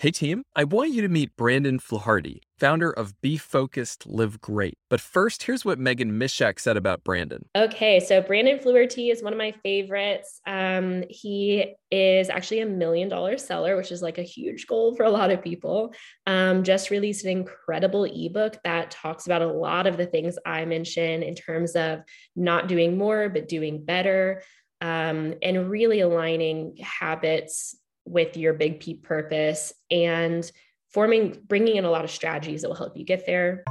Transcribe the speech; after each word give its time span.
Hey 0.00 0.12
team, 0.12 0.44
I 0.54 0.62
want 0.62 0.92
you 0.92 1.02
to 1.02 1.08
meet 1.08 1.36
Brandon 1.36 1.80
Fluharty, 1.80 2.38
founder 2.56 2.88
of 2.88 3.20
Be 3.20 3.36
Focused, 3.36 4.06
Live 4.06 4.40
Great. 4.40 4.78
But 4.88 5.00
first, 5.00 5.42
here's 5.42 5.64
what 5.64 5.80
Meghann 5.80 6.12
Misiak 6.12 6.60
said 6.60 6.76
about 6.76 7.02
Brandon. 7.02 7.48
Okay, 7.56 7.98
so 7.98 8.22
Brandon 8.22 8.60
Fluharty 8.60 9.10
is 9.10 9.24
one 9.24 9.32
of 9.32 9.38
my 9.40 9.52
favorites. 9.64 10.40
Um, 10.46 11.02
he 11.10 11.74
is 11.90 12.30
actually 12.30 12.60
a 12.60 12.66
million 12.66 13.08
dollar 13.08 13.36
seller, 13.38 13.76
which 13.76 13.90
is 13.90 14.00
like 14.00 14.18
a 14.18 14.22
huge 14.22 14.68
goal 14.68 14.94
for 14.94 15.02
a 15.02 15.10
lot 15.10 15.32
of 15.32 15.42
people. 15.42 15.92
Um, 16.26 16.62
just 16.62 16.90
released 16.90 17.24
an 17.24 17.32
incredible 17.32 18.04
ebook 18.04 18.56
that 18.62 18.92
talks 18.92 19.26
about 19.26 19.42
a 19.42 19.52
lot 19.52 19.88
of 19.88 19.96
the 19.96 20.06
things 20.06 20.38
I 20.46 20.64
mentioned 20.64 21.24
in 21.24 21.34
terms 21.34 21.74
of 21.74 22.02
not 22.36 22.68
doing 22.68 22.96
more, 22.96 23.28
but 23.30 23.48
doing 23.48 23.84
better. 23.84 24.44
Um, 24.80 25.34
and 25.42 25.68
really 25.68 25.98
aligning 25.98 26.76
habits 26.80 27.74
with 28.08 28.36
your 28.36 28.52
big 28.54 28.80
P 28.80 28.94
purpose 28.94 29.72
and 29.90 30.50
forming, 30.90 31.38
bringing 31.46 31.76
in 31.76 31.84
a 31.84 31.90
lot 31.90 32.04
of 32.04 32.10
strategies 32.10 32.62
that 32.62 32.68
will 32.68 32.76
help 32.76 32.96
you 32.96 33.04
get 33.04 33.26
there. 33.26 33.64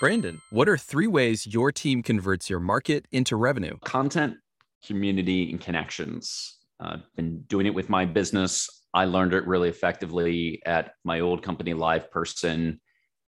Brandon, 0.00 0.40
what 0.50 0.68
are 0.68 0.76
three 0.76 1.06
ways 1.06 1.46
your 1.46 1.72
team 1.72 2.02
converts 2.02 2.50
your 2.50 2.60
market 2.60 3.06
into 3.12 3.36
revenue? 3.36 3.78
Content, 3.84 4.36
community, 4.84 5.50
and 5.50 5.60
connections. 5.60 6.58
I've 6.80 6.98
uh, 6.98 7.02
been 7.16 7.42
doing 7.42 7.66
it 7.66 7.74
with 7.74 7.88
my 7.88 8.04
business. 8.04 8.68
I 8.92 9.04
learned 9.04 9.32
it 9.32 9.46
really 9.46 9.68
effectively 9.68 10.60
at 10.66 10.94
my 11.04 11.20
old 11.20 11.42
company, 11.42 11.72
LivePerson, 11.72 12.78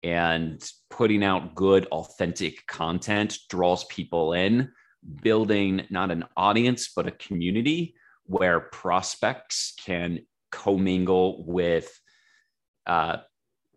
and 0.03 0.71
putting 0.89 1.23
out 1.23 1.55
good, 1.55 1.85
authentic 1.87 2.65
content 2.67 3.37
draws 3.49 3.83
people 3.85 4.33
in, 4.33 4.71
building 5.21 5.85
not 5.89 6.11
an 6.11 6.23
audience, 6.37 6.91
but 6.95 7.07
a 7.07 7.11
community 7.11 7.95
where 8.25 8.59
prospects 8.59 9.73
can 9.85 10.19
commingle 10.55 11.43
with 11.45 11.99
uh, 12.87 13.17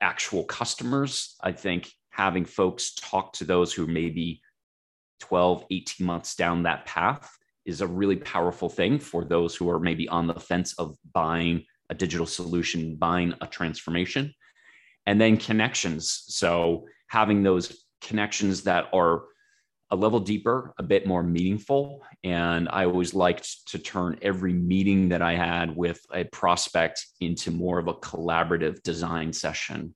actual 0.01 0.45
customers. 0.45 1.35
I 1.41 1.53
think 1.53 1.91
having 2.11 2.45
folks 2.45 2.95
talk 2.95 3.33
to 3.35 3.45
those 3.45 3.73
who 3.73 3.87
may 3.87 4.11
be 4.11 4.41
12, 5.21 5.65
18 5.71 6.07
months 6.07 6.37
down 6.37 6.63
that 6.63 6.87
path 6.87 7.37
is 7.67 7.81
a 7.81 7.87
really 7.87 8.17
powerful 8.17 8.69
thing 8.69 8.99
for 8.99 9.25
those 9.25 9.57
who 9.57 9.69
are 9.69 9.81
maybe 9.81 10.09
on 10.09 10.29
the 10.29 10.41
fence 10.41 10.73
of 10.75 10.97
buying 11.13 11.65
a 11.91 11.95
digital 11.95 12.27
solution, 12.27 12.95
buying 12.95 13.35
a 13.41 13.47
transformation. 13.47 14.33
And 15.07 15.21
then 15.21 15.37
connections. 15.37 16.25
So 16.29 16.87
having 17.09 17.43
those 17.43 17.85
connections 18.01 18.63
that 18.65 18.87
are 18.93 19.25
a 19.91 19.97
level 19.97 20.21
deeper, 20.21 20.75
a 20.79 20.83
bit 20.83 21.07
more 21.07 21.23
meaningful. 21.23 22.03
And 22.23 22.69
I 22.71 22.85
always 22.85 23.15
liked 23.15 23.69
to 23.69 23.79
turn 23.79 24.19
every 24.21 24.53
meeting 24.53 25.09
that 25.09 25.23
I 25.23 25.35
had 25.35 25.75
with 25.75 26.01
a 26.13 26.25
prospect 26.25 27.07
into 27.21 27.51
more 27.51 27.79
of 27.79 27.89
a 27.89 27.95
collaborative 27.95 28.83
design 28.83 29.33
session. 29.33 29.95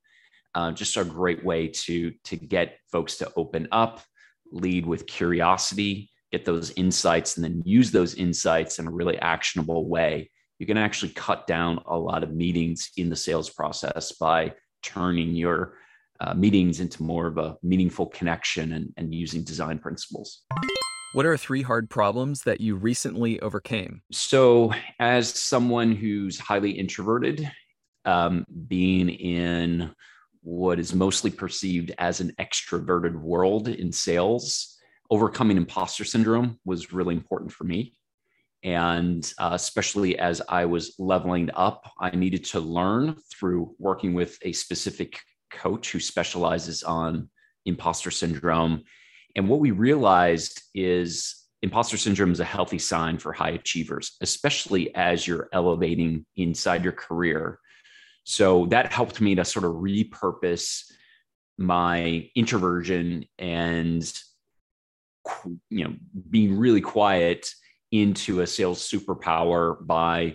Uh, 0.55 0.73
just 0.73 0.97
a 0.97 1.05
great 1.05 1.45
way 1.45 1.69
to, 1.69 2.13
to 2.25 2.37
get 2.37 2.79
folks 2.91 3.17
to 3.19 3.31
open 3.37 3.69
up, 3.73 4.03
lead 4.51 4.87
with 4.87 5.07
curiosity, 5.07 6.11
get 6.31 6.45
those 6.45 6.71
insights, 6.73 7.37
and 7.37 7.45
then 7.45 7.63
use 7.65 7.91
those 7.91 8.15
insights 8.15 8.79
in 8.79 8.87
a 8.87 8.91
really 8.91 9.19
actionable 9.19 9.89
way. 9.89 10.31
You 10.59 10.67
can 10.67 10.79
actually 10.79 11.13
cut 11.13 11.47
down 11.47 11.81
a 11.87 11.99
lot 11.99 12.23
of 12.23 12.35
meetings 12.35 12.91
in 12.97 13.11
the 13.11 13.17
sales 13.17 13.51
process 13.51 14.13
by 14.13 14.55
turning 14.83 15.35
your 15.35 15.75
uh, 16.23 16.35
meetings 16.35 16.79
into 16.79 17.03
more 17.03 17.27
of 17.27 17.37
a 17.37 17.57
meaningful 17.63 18.07
connection 18.07 18.75
and, 18.75 18.93
and 18.97 19.13
using 19.13 19.43
design 19.43 19.79
principles. 19.79 20.43
What 21.15 21.27
are 21.27 21.37
three 21.37 21.63
hard 21.63 21.91
problems 21.91 22.43
that 22.43 22.61
you 22.61 22.77
recently 22.77 23.41
overcame? 23.41 24.03
So, 24.13 24.73
as 24.99 25.29
someone 25.29 25.93
who's 25.93 26.39
highly 26.39 26.71
introverted, 26.71 27.51
um, 28.05 28.47
being 28.69 29.11
in 29.11 29.91
what 30.43 30.79
is 30.79 30.95
mostly 30.95 31.31
perceived 31.31 31.93
as 31.99 32.21
an 32.21 32.33
extroverted 32.41 33.15
world 33.15 33.69
in 33.69 33.93
sales, 33.93 34.79
overcoming 35.11 35.57
imposter 35.57 36.05
syndrome 36.05 36.59
was 36.65 36.93
really 36.93 37.15
important 37.15 37.53
for 37.53 37.65
me. 37.65 37.95
And 38.65 39.31
uh, 39.39 39.51
especially 39.53 40.19
as 40.19 40.41
I 40.49 40.65
was 40.67 40.95
leveling 40.99 41.51
up, 41.55 41.91
I 41.99 42.15
needed 42.15 42.45
to 42.47 42.61
learn 42.61 43.17
through 43.31 43.75
working 43.79 44.15
with 44.15 44.39
a 44.43 44.53
specific 44.53 45.19
coach 45.53 45.93
who 45.93 46.01
specializes 46.01 46.83
on 46.83 47.29
imposter 47.67 48.11
syndrome. 48.11 48.83
And 49.37 49.49
what 49.49 49.61
we 49.61 49.71
realized 49.71 50.61
is 50.75 51.37
imposter 51.63 51.97
syndrome 51.97 52.33
is 52.33 52.41
a 52.41 52.45
healthy 52.45 52.79
sign 52.79 53.19
for 53.19 53.33
high 53.33 53.51
achievers, 53.51 54.17
especially 54.21 54.95
as 54.95 55.27
you're 55.27 55.49
elevating 55.53 56.27
inside 56.37 56.83
your 56.83 56.93
career. 56.93 57.59
So 58.25 58.67
that 58.67 58.93
helped 58.93 59.21
me 59.21 59.35
to 59.37 59.45
sort 59.45 59.65
of 59.65 59.73
repurpose 59.73 60.85
my 61.59 62.29
introversion 62.35 63.25
and 63.39 64.13
you 65.71 65.85
know 65.85 65.95
being 66.31 66.59
really 66.59 66.81
quiet 66.81 67.49
into 67.93 68.41
a 68.41 68.47
sales 68.47 68.89
superpower 68.89 69.77
by 69.87 70.35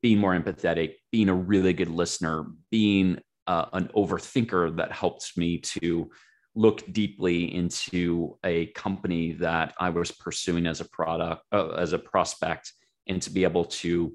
being 0.00 0.18
more 0.18 0.38
empathetic, 0.38 0.94
being 1.10 1.28
a 1.28 1.34
really 1.34 1.72
good 1.72 1.88
listener, 1.90 2.46
being 2.70 3.18
uh, 3.52 3.68
an 3.74 3.88
overthinker 3.94 4.74
that 4.76 4.90
helped 4.92 5.36
me 5.36 5.58
to 5.58 6.10
look 6.54 6.80
deeply 6.92 7.54
into 7.54 8.38
a 8.44 8.66
company 8.84 9.32
that 9.32 9.74
I 9.78 9.90
was 9.90 10.10
pursuing 10.10 10.66
as 10.66 10.80
a 10.80 10.86
product, 10.86 11.42
uh, 11.52 11.68
as 11.84 11.92
a 11.92 11.98
prospect, 11.98 12.72
and 13.08 13.20
to 13.22 13.30
be 13.30 13.44
able 13.44 13.66
to 13.82 14.14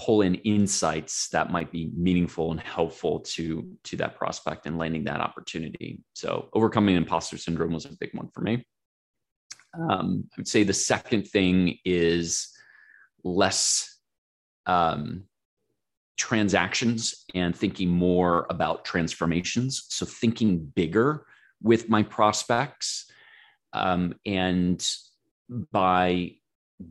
pull 0.00 0.22
in 0.22 0.34
insights 0.36 1.28
that 1.28 1.52
might 1.52 1.70
be 1.70 1.92
meaningful 1.94 2.50
and 2.50 2.60
helpful 2.60 3.20
to 3.20 3.44
to 3.84 3.96
that 3.96 4.16
prospect 4.16 4.66
and 4.66 4.78
landing 4.78 5.04
that 5.04 5.20
opportunity. 5.20 6.02
So 6.14 6.48
overcoming 6.54 6.96
imposter 6.96 7.38
syndrome 7.38 7.74
was 7.74 7.84
a 7.84 7.96
big 8.00 8.10
one 8.14 8.28
for 8.34 8.40
me. 8.40 8.66
Um, 9.78 10.24
I 10.32 10.34
would 10.38 10.48
say 10.48 10.64
the 10.64 10.74
second 10.92 11.28
thing 11.28 11.78
is 11.84 12.48
less 13.22 13.96
um, 14.66 15.24
transactions 16.16 17.24
and 17.34 17.54
thinking 17.56 17.88
more 17.88 18.46
about 18.50 18.84
transformations. 18.84 19.84
So, 19.88 20.06
thinking 20.06 20.58
bigger 20.58 21.26
with 21.62 21.88
my 21.88 22.02
prospects. 22.02 23.10
Um, 23.72 24.14
and 24.26 24.86
by 25.70 26.32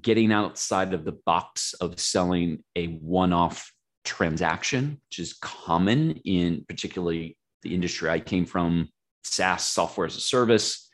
getting 0.02 0.32
outside 0.32 0.94
of 0.94 1.04
the 1.04 1.12
box 1.12 1.74
of 1.74 2.00
selling 2.00 2.64
a 2.76 2.88
one 2.88 3.34
off 3.34 3.74
transaction, 4.04 5.00
which 5.10 5.20
is 5.20 5.34
common 5.34 6.12
in 6.24 6.66
particularly 6.68 7.38
the 7.62 7.74
industry 7.74 8.10
I 8.10 8.20
came 8.20 8.46
from, 8.46 8.90
SaaS, 9.24 9.64
software 9.64 10.08
as 10.08 10.16
a 10.16 10.22
service. 10.22 10.90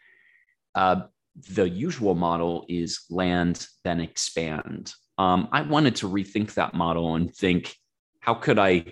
Uh, 0.76 1.02
the 1.50 1.70
usual 1.70 2.16
model 2.16 2.66
is 2.68 3.02
land, 3.10 3.68
then 3.84 4.02
expand. 4.02 4.94
Um, 5.18 5.48
I 5.52 5.62
wanted 5.62 5.96
to 5.98 6.10
rethink 6.10 6.56
that 6.56 6.74
model 6.74 7.16
and 7.16 7.34
think 7.34 7.76
how 8.28 8.34
could 8.34 8.60
I 8.60 8.84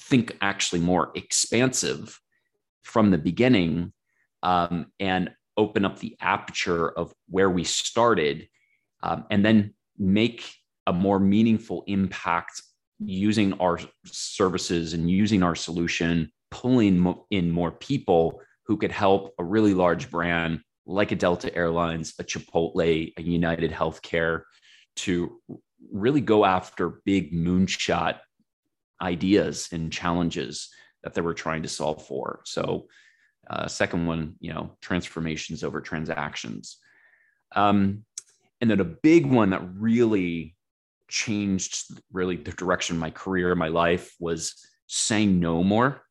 think 0.00 0.34
actually 0.40 0.80
more 0.80 1.10
expansive 1.14 2.18
from 2.84 3.10
the 3.10 3.18
beginning 3.18 3.92
um, 4.42 4.86
and 4.98 5.30
open 5.58 5.84
up 5.84 5.98
the 5.98 6.16
aperture 6.22 6.88
of 6.88 7.12
where 7.28 7.50
we 7.50 7.64
started 7.64 8.48
um, 9.02 9.26
and 9.30 9.44
then 9.44 9.74
make 9.98 10.50
a 10.86 10.92
more 10.94 11.20
meaningful 11.20 11.84
impact 11.86 12.62
using 12.98 13.52
our 13.60 13.78
services 14.06 14.94
and 14.94 15.10
using 15.10 15.42
our 15.42 15.54
solution, 15.54 16.32
pulling 16.50 17.14
in 17.30 17.50
more 17.50 17.72
people 17.72 18.40
who 18.64 18.78
could 18.78 18.92
help 18.92 19.34
a 19.38 19.44
really 19.44 19.74
large 19.74 20.10
brand 20.10 20.60
like 20.86 21.12
a 21.12 21.16
Delta 21.16 21.54
Airlines, 21.54 22.14
a 22.18 22.24
Chipotle, 22.24 23.12
a 23.18 23.22
United 23.22 23.70
Healthcare 23.70 24.44
to 24.96 25.42
really 25.92 26.22
go 26.22 26.46
after 26.46 27.02
big 27.04 27.34
moonshot 27.34 28.20
ideas 29.00 29.68
and 29.72 29.92
challenges 29.92 30.68
that 31.02 31.14
they 31.14 31.20
were 31.20 31.34
trying 31.34 31.62
to 31.62 31.68
solve 31.68 32.06
for. 32.06 32.40
So, 32.44 32.88
uh, 33.48 33.66
second 33.66 34.06
one, 34.06 34.34
you 34.40 34.52
know, 34.52 34.76
transformations 34.80 35.64
over 35.64 35.80
transactions. 35.80 36.78
Um, 37.54 38.04
and 38.60 38.70
then 38.70 38.80
a 38.80 38.84
big 38.84 39.26
one 39.26 39.50
that 39.50 39.62
really 39.74 40.56
changed 41.08 41.98
really 42.12 42.36
the 42.36 42.52
direction 42.52 42.96
of 42.96 43.00
my 43.00 43.10
career, 43.10 43.54
my 43.54 43.68
life 43.68 44.14
was 44.20 44.54
saying 44.86 45.40
no 45.40 45.62
more. 45.62 46.02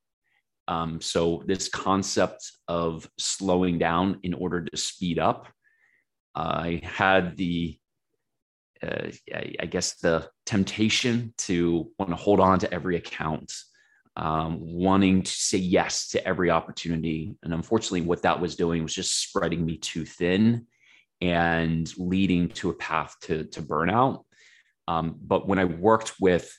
Um, 0.67 0.99
so 0.99 1.43
this 1.45 1.69
concept 1.69 2.51
of 2.67 3.09
slowing 3.17 3.77
down 3.77 4.19
in 4.23 4.33
order 4.33 4.63
to 4.63 4.77
speed 4.77 5.19
up. 5.19 5.47
I 6.35 6.81
had 6.83 7.37
the 7.37 7.79
uh, 8.83 9.07
I 9.59 9.65
guess 9.65 9.95
the 9.95 10.29
temptation 10.45 11.33
to 11.39 11.91
want 11.99 12.11
to 12.11 12.15
hold 12.15 12.39
on 12.39 12.59
to 12.59 12.73
every 12.73 12.97
account, 12.97 13.53
um, 14.15 14.57
wanting 14.59 15.23
to 15.23 15.31
say 15.31 15.57
yes 15.57 16.09
to 16.09 16.27
every 16.27 16.49
opportunity. 16.49 17.35
And 17.43 17.53
unfortunately, 17.53 18.01
what 18.01 18.23
that 18.23 18.39
was 18.39 18.55
doing 18.55 18.83
was 18.83 18.93
just 18.93 19.21
spreading 19.21 19.65
me 19.65 19.77
too 19.77 20.05
thin 20.05 20.67
and 21.21 21.91
leading 21.97 22.49
to 22.49 22.69
a 22.69 22.75
path 22.75 23.15
to, 23.21 23.45
to 23.45 23.61
burnout. 23.61 24.23
Um, 24.87 25.17
but 25.21 25.47
when 25.47 25.59
I 25.59 25.65
worked 25.65 26.13
with 26.19 26.51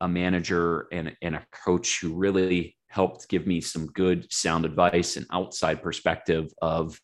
a 0.00 0.08
manager 0.08 0.86
and, 0.92 1.16
and 1.22 1.36
a 1.36 1.46
coach 1.52 2.00
who 2.00 2.14
really 2.14 2.76
helped 2.88 3.28
give 3.28 3.46
me 3.46 3.60
some 3.60 3.86
good 3.86 4.30
sound 4.32 4.64
advice 4.64 5.16
and 5.16 5.26
outside 5.32 5.82
perspective 5.82 6.52
of 6.60 6.98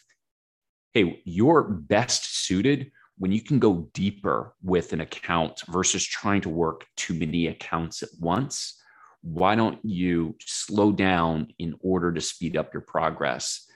hey 0.95 1.23
you're 1.25 1.63
best 1.63 2.45
suited 2.45 2.91
when 3.19 3.33
you 3.33 3.41
can 3.41 3.59
go 3.59 3.89
deeper 3.95 4.55
with 4.63 4.93
an 4.93 5.01
account 5.01 5.63
versus 5.69 6.05
trying 6.05 6.41
to 6.43 6.49
work 6.49 6.87
too 6.97 7.15
many 7.15 7.47
accounts 7.47 8.03
at 8.03 8.11
once 8.21 8.81
why 9.27 9.57
don't 9.57 9.79
you 9.85 10.37
slow 10.41 10.93
down 10.93 11.49
in 11.59 11.75
order 11.81 12.13
to 12.13 12.21
speed 12.21 12.57
up 12.57 12.73
your 12.73 12.83
progress? 12.83 13.67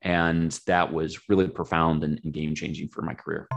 And 0.00 0.52
that 0.66 0.92
was 0.92 1.28
really 1.28 1.48
profound 1.48 2.04
and, 2.04 2.20
game 2.32 2.54
changing 2.54 2.88
for 2.88 3.02
my 3.02 3.14
career. 3.14 3.48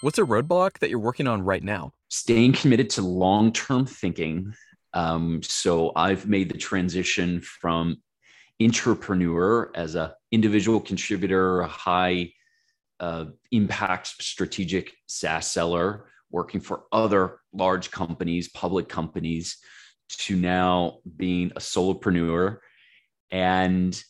What's 0.00 0.18
a 0.18 0.22
roadblock 0.22 0.78
that 0.78 0.88
you're 0.88 0.98
working 0.98 1.26
on 1.26 1.42
right 1.42 1.62
now? 1.62 1.92
Staying 2.08 2.54
committed 2.54 2.88
to 2.90 3.02
long-term 3.02 3.84
thinking. 3.84 4.54
Um, 4.94 5.42
so 5.42 5.92
I've 5.94 6.26
made 6.26 6.48
the 6.48 6.56
transition 6.56 7.42
from 7.42 7.96
entrepreneur 8.60 9.70
as 9.74 9.94
a 9.94 10.14
individual 10.32 10.80
contributor, 10.80 11.62
high 11.64 12.32
uh, 13.00 13.26
impact 13.52 14.08
strategic 14.22 14.92
SaaS 15.06 15.46
seller, 15.46 16.06
working 16.30 16.60
for 16.60 16.84
other 16.92 17.40
large 17.52 17.90
companies, 17.90 18.48
public 18.48 18.88
companies, 18.88 19.58
to 20.08 20.36
now 20.36 20.98
being 21.16 21.52
a 21.56 21.60
solopreneur 21.60 22.58
and 23.30 24.02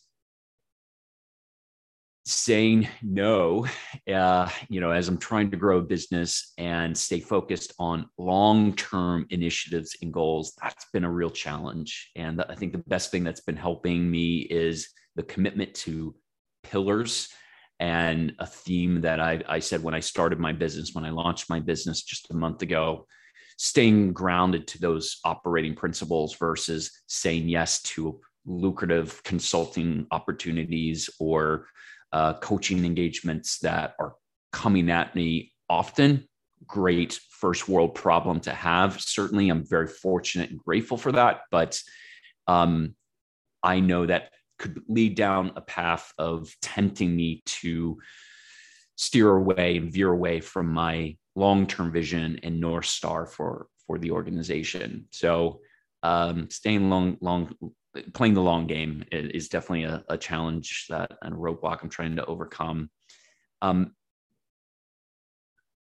saying 2.25 2.87
no 3.03 3.67
uh, 4.13 4.49
you 4.69 4.81
know 4.81 4.91
as 4.91 5.09
i'm 5.09 5.17
trying 5.17 5.51
to 5.51 5.57
grow 5.57 5.79
a 5.79 5.83
business 5.83 6.53
and 6.59 6.97
stay 6.97 7.21
focused 7.21 7.73
on 7.79 8.07
long-term 8.19 9.27
initiatives 9.31 9.97
and 10.03 10.13
goals 10.13 10.53
that's 10.63 10.87
been 10.93 11.05
a 11.05 11.11
real 11.11 11.31
challenge. 11.31 12.11
And 12.17 12.43
i 12.43 12.55
think 12.55 12.73
the 12.73 12.85
best 12.87 13.11
thing 13.11 13.25
that's 13.25 13.41
been 13.41 13.57
helping 13.57 14.11
me 14.11 14.41
is 14.41 14.89
the 15.17 15.23
commitment 15.23 15.75
to 15.75 16.15
pillars 16.63 17.31
and 17.81 18.33
a 18.39 18.47
theme 18.47 19.03
that 19.03 19.21
I, 19.21 19.41
I 19.49 19.59
said 19.61 19.83
when 19.83 19.95
i 19.95 20.01
started 20.01 20.39
my 20.39 20.53
business 20.53 20.95
when 20.95 21.05
i 21.05 21.11
launched 21.11 21.49
my 21.49 21.61
business 21.61 22.03
just 22.03 22.31
a 22.31 22.35
month 22.35 22.63
ago 22.63 23.07
staying 23.57 24.13
grounded 24.13 24.67
to 24.69 24.81
those 24.81 25.19
operating 25.25 25.75
principles 25.75 26.37
versus 26.37 27.03
saying 27.07 27.49
yes 27.49 27.83
to 27.83 28.21
lucrative 28.47 29.23
consulting 29.25 30.07
opportunities 30.11 31.11
or 31.21 31.67
uh, 32.13 32.35
coaching 32.35 32.85
engagements 32.85 33.59
that 33.59 33.95
are 33.99 34.15
coming 34.53 34.91
at 34.91 35.15
me 35.15 35.53
often. 35.69 36.27
Great 36.67 37.21
first 37.31 37.69
world 37.69 37.95
problem 37.95 38.41
to 38.41 38.53
have. 38.53 39.01
Certainly, 39.01 39.49
I'm 39.49 39.65
very 39.67 39.87
fortunate 39.87 40.51
and 40.51 40.59
grateful 40.59 40.97
for 40.97 41.13
that. 41.13 41.43
But 41.51 41.81
um, 42.47 42.95
I 43.63 43.81
know 43.81 44.07
that 44.07 44.31
could 44.59 44.83
lead 44.89 45.15
down 45.15 45.53
a 45.57 45.61
path 45.61 46.13
of 46.19 46.55
tempting 46.61 47.15
me 47.15 47.43
to 47.47 47.99
steer 48.97 49.31
away 49.31 49.77
and 49.77 49.93
veer 49.93 50.11
away 50.11 50.41
from 50.41 50.73
my 50.73 51.17
long-term 51.37 51.93
vision 51.93 52.41
and 52.43 52.61
north 52.61 52.87
star 52.87 53.27
for 53.27 53.69
for 53.87 53.99
the 53.99 54.11
organization. 54.11 55.07
So 55.11 55.61
um, 56.03 56.51
staying 56.51 56.91
long, 56.91 57.17
long, 57.21 57.55
playing 58.13 58.35
the 58.35 58.43
long 58.43 58.67
game 58.67 59.05
is 59.11 59.49
definitely 59.49 59.85
a, 59.85 60.05
a 60.09 60.19
challenge 60.19 60.87
that 60.91 61.13
and 61.23 61.35
a 61.35 61.37
roadblock 61.37 61.83
I'm 61.83 61.89
trying 61.89 62.17
to 62.17 62.27
overcome. 62.27 62.91
Um, 63.63 63.95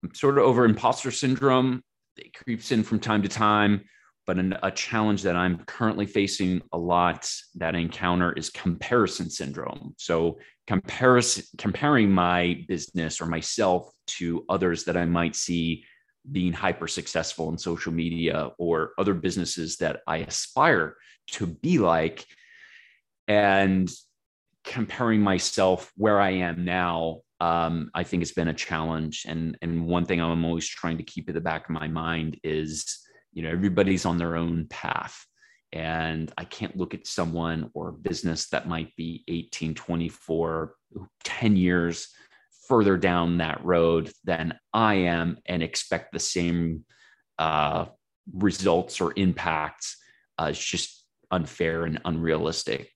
I'm 0.02 0.14
sort 0.14 0.38
of 0.38 0.44
over 0.44 0.64
imposter 0.64 1.10
syndrome. 1.10 1.82
It 2.16 2.32
creeps 2.32 2.72
in 2.72 2.82
from 2.84 3.00
time 3.00 3.22
to 3.22 3.28
time, 3.28 3.82
but 4.26 4.38
an, 4.38 4.56
a 4.62 4.70
challenge 4.70 5.22
that 5.22 5.36
I'm 5.36 5.58
currently 5.64 6.06
facing 6.06 6.62
a 6.72 6.78
lot 6.78 7.30
that 7.56 7.74
I 7.74 7.78
encounter 7.78 8.32
is 8.32 8.50
comparison 8.50 9.30
syndrome. 9.30 9.94
So 9.98 10.38
comparison, 10.66 11.44
comparing 11.58 12.10
my 12.10 12.64
business 12.68 13.20
or 13.20 13.26
myself 13.26 13.90
to 14.06 14.44
others 14.48 14.84
that 14.84 14.96
I 14.96 15.04
might 15.04 15.36
see 15.36 15.84
being 16.30 16.52
hyper 16.52 16.86
successful 16.86 17.48
in 17.48 17.58
social 17.58 17.92
media 17.92 18.50
or 18.58 18.92
other 18.98 19.14
businesses 19.14 19.76
that 19.78 20.00
I 20.06 20.18
aspire 20.18 20.96
to 21.28 21.46
be 21.46 21.78
like 21.78 22.26
and 23.26 23.90
comparing 24.64 25.22
myself 25.22 25.90
where 25.96 26.20
I 26.20 26.30
am 26.30 26.64
now 26.64 27.20
um, 27.40 27.90
I 27.94 28.04
think 28.04 28.22
it's 28.22 28.32
been 28.32 28.48
a 28.48 28.54
challenge 28.54 29.24
and 29.26 29.56
and 29.62 29.86
one 29.86 30.04
thing 30.04 30.20
I'm 30.20 30.44
always 30.44 30.68
trying 30.68 30.98
to 30.98 31.02
keep 31.02 31.28
at 31.28 31.34
the 31.34 31.40
back 31.40 31.64
of 31.64 31.70
my 31.70 31.88
mind 31.88 32.38
is 32.44 33.00
you 33.32 33.42
know 33.42 33.50
everybody's 33.50 34.04
on 34.04 34.18
their 34.18 34.36
own 34.36 34.66
path 34.68 35.24
and 35.72 36.32
I 36.36 36.44
can't 36.44 36.76
look 36.76 36.94
at 36.94 37.06
someone 37.06 37.70
or 37.74 37.90
a 37.90 37.92
business 37.92 38.48
that 38.48 38.68
might 38.68 38.94
be 38.96 39.24
18 39.28 39.74
24 39.74 40.74
10 41.24 41.56
years 41.56 42.08
further 42.66 42.96
down 42.96 43.38
that 43.38 43.64
road 43.64 44.12
than 44.24 44.58
I 44.72 44.94
am 44.94 45.38
and 45.46 45.62
expect 45.62 46.12
the 46.12 46.18
same 46.18 46.84
uh, 47.38 47.86
results 48.32 49.00
or 49.00 49.12
impacts. 49.16 49.96
Uh, 50.38 50.48
it's 50.50 50.64
just 50.64 51.04
unfair 51.30 51.84
and 51.84 52.00
unrealistic. 52.04 52.90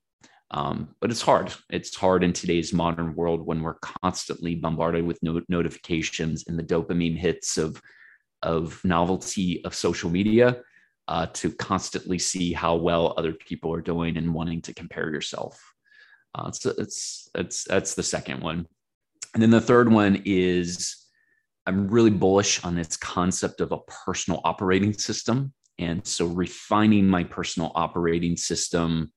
Um, 0.50 0.94
but 1.00 1.10
it's 1.10 1.22
hard. 1.22 1.52
It's 1.70 1.96
hard 1.96 2.22
in 2.22 2.32
today's 2.32 2.72
modern 2.72 3.14
world 3.16 3.44
when 3.44 3.62
we're 3.62 3.78
constantly 4.02 4.54
bombarded 4.54 5.04
with 5.04 5.18
no- 5.22 5.42
notifications 5.48 6.44
and 6.46 6.56
the 6.58 6.62
dopamine 6.62 7.16
hits 7.16 7.58
of 7.58 7.80
of 8.44 8.80
novelty 8.84 9.64
of 9.64 9.74
social 9.74 10.10
media 10.10 10.58
uh, 11.08 11.26
to 11.34 11.50
constantly 11.52 12.18
see 12.18 12.52
how 12.52 12.76
well 12.76 13.14
other 13.16 13.32
people 13.32 13.72
are 13.74 13.82
doing 13.82 14.16
and 14.16 14.32
wanting 14.32 14.62
to 14.62 14.74
compare 14.74 15.10
yourself. 15.12 15.60
Uh, 16.34 16.46
it's, 16.48 16.64
it's 16.66 17.28
it's 17.34 17.64
that's 17.64 17.94
the 17.94 18.02
second 18.02 18.40
one. 18.42 18.66
And 19.34 19.42
then 19.42 19.50
the 19.50 19.60
third 19.60 19.90
one 19.90 20.22
is 20.24 20.96
I'm 21.66 21.88
really 21.88 22.10
bullish 22.10 22.62
on 22.64 22.74
this 22.74 22.96
concept 22.96 23.60
of 23.60 23.72
a 23.72 23.78
personal 23.78 24.40
operating 24.44 24.92
system. 24.92 25.52
And 25.78 26.06
so 26.06 26.26
refining 26.26 27.08
my 27.08 27.24
personal 27.24 27.72
operating 27.74 28.36
system 28.36 29.12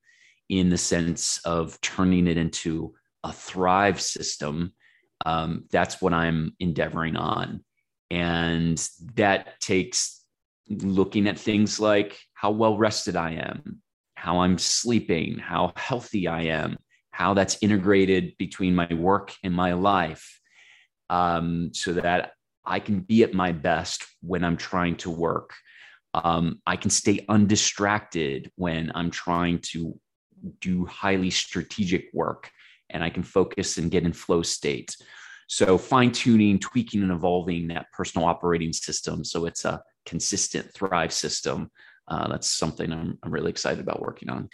in 0.49 0.69
the 0.69 0.77
sense 0.77 1.39
of 1.45 1.79
turning 1.81 2.27
it 2.27 2.37
into 2.37 2.93
a 3.23 3.33
thrive 3.33 4.01
system, 4.01 4.73
um, 5.25 5.65
that's 5.71 6.01
what 6.01 6.13
I'm 6.13 6.55
endeavoring 6.59 7.15
on. 7.15 7.63
And 8.09 8.77
that 9.15 9.59
takes 9.59 10.23
looking 10.69 11.27
at 11.27 11.39
things 11.39 11.79
like 11.79 12.19
how 12.33 12.51
well 12.51 12.77
rested 12.77 13.15
I 13.15 13.31
am, 13.31 13.81
how 14.15 14.39
I'm 14.39 14.57
sleeping, 14.57 15.37
how 15.37 15.73
healthy 15.75 16.27
I 16.27 16.43
am, 16.43 16.77
how 17.11 17.33
that's 17.33 17.57
integrated 17.61 18.37
between 18.37 18.75
my 18.75 18.93
work 18.93 19.33
and 19.43 19.53
my 19.53 19.73
life 19.73 20.39
um, 21.09 21.71
so 21.73 21.93
that 21.93 22.33
I 22.65 22.79
can 22.79 22.99
be 22.99 23.23
at 23.23 23.33
my 23.33 23.51
best 23.53 24.05
when 24.21 24.43
I'm 24.43 24.57
trying 24.57 24.97
to 24.97 25.09
work. 25.09 25.53
Um, 26.13 26.61
I 26.65 26.75
can 26.75 26.89
stay 26.89 27.25
undistracted 27.29 28.51
when 28.55 28.91
I'm 28.93 29.09
trying 29.09 29.59
to 29.71 29.99
do 30.61 30.85
highly 30.85 31.29
strategic 31.29 32.09
work 32.13 32.51
and 32.89 33.03
I 33.03 33.09
can 33.09 33.23
focus 33.23 33.77
and 33.77 33.91
get 33.91 34.03
in 34.03 34.13
flow 34.13 34.41
state. 34.41 34.95
So, 35.47 35.77
fine 35.77 36.11
tuning, 36.11 36.59
tweaking, 36.59 37.03
and 37.03 37.11
evolving 37.11 37.67
that 37.69 37.87
personal 37.93 38.27
operating 38.27 38.73
system 38.73 39.23
so 39.23 39.45
it's 39.45 39.65
a 39.65 39.81
consistent 40.05 40.73
Thrive 40.73 41.13
system. 41.13 41.71
Uh, 42.07 42.27
that's 42.29 42.47
something 42.47 42.91
I'm, 42.91 43.17
I'm 43.23 43.31
really 43.31 43.49
excited 43.49 43.79
about 43.79 44.01
working 44.01 44.29
on. 44.29 44.49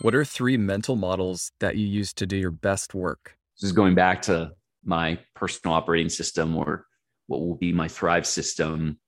What 0.00 0.14
are 0.14 0.24
three 0.24 0.56
mental 0.56 0.96
models 0.96 1.52
that 1.60 1.76
you 1.76 1.86
use 1.86 2.12
to 2.14 2.26
do 2.26 2.36
your 2.36 2.50
best 2.50 2.94
work? 2.94 3.36
This 3.60 3.68
is 3.68 3.72
going 3.72 3.94
back 3.94 4.22
to 4.22 4.52
my 4.84 5.18
personal 5.34 5.74
operating 5.74 6.08
system 6.08 6.56
or 6.56 6.86
what 7.26 7.40
will 7.40 7.56
be 7.56 7.72
my 7.72 7.88
Thrive 7.88 8.26
system. 8.26 8.98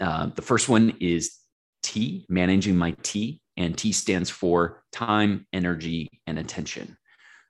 Uh, 0.00 0.30
the 0.34 0.42
first 0.42 0.68
one 0.68 0.94
is 1.00 1.36
T, 1.82 2.26
managing 2.28 2.76
my 2.76 2.96
T, 3.02 3.40
and 3.56 3.76
T 3.76 3.92
stands 3.92 4.30
for 4.30 4.82
time, 4.90 5.46
energy, 5.52 6.10
and 6.26 6.38
attention. 6.38 6.96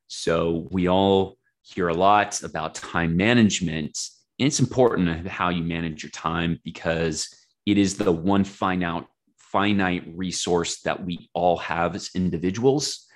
So 0.08 0.68
we 0.70 0.88
all 0.88 1.36
hear 1.62 1.88
a 1.88 1.94
lot 1.94 2.42
about 2.42 2.74
time 2.74 3.16
management. 3.16 3.98
And 4.38 4.46
it's 4.46 4.60
important 4.60 5.26
how 5.28 5.50
you 5.50 5.62
manage 5.62 6.02
your 6.02 6.10
time 6.10 6.58
because 6.64 7.28
it 7.66 7.78
is 7.78 7.96
the 7.96 8.12
one 8.12 8.44
finite 8.44 9.06
finite 9.36 10.04
resource 10.14 10.80
that 10.82 11.04
we 11.04 11.28
all 11.34 11.56
have 11.56 11.96
as 11.96 12.10
individuals. 12.14 13.06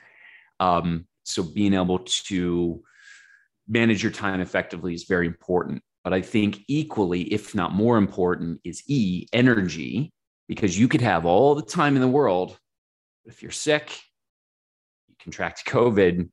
Um, 0.58 1.06
so 1.22 1.42
being 1.44 1.74
able 1.74 2.00
to 2.00 2.82
manage 3.68 4.02
your 4.02 4.12
time 4.12 4.40
effectively 4.40 4.94
is 4.94 5.04
very 5.04 5.26
important. 5.26 5.82
But 6.02 6.12
I 6.12 6.20
think 6.20 6.60
equally, 6.68 7.22
if 7.32 7.54
not 7.54 7.72
more 7.72 7.96
important, 7.96 8.60
is 8.64 8.82
E, 8.88 9.26
energy, 9.32 10.12
because 10.48 10.78
you 10.78 10.88
could 10.88 11.00
have 11.00 11.24
all 11.24 11.54
the 11.54 11.62
time 11.62 11.94
in 11.94 12.02
the 12.02 12.08
world. 12.08 12.58
But 13.24 13.32
if 13.32 13.42
you're 13.42 13.50
sick, 13.50 13.98
you 15.08 15.14
contract 15.18 15.66
COVID, 15.66 16.28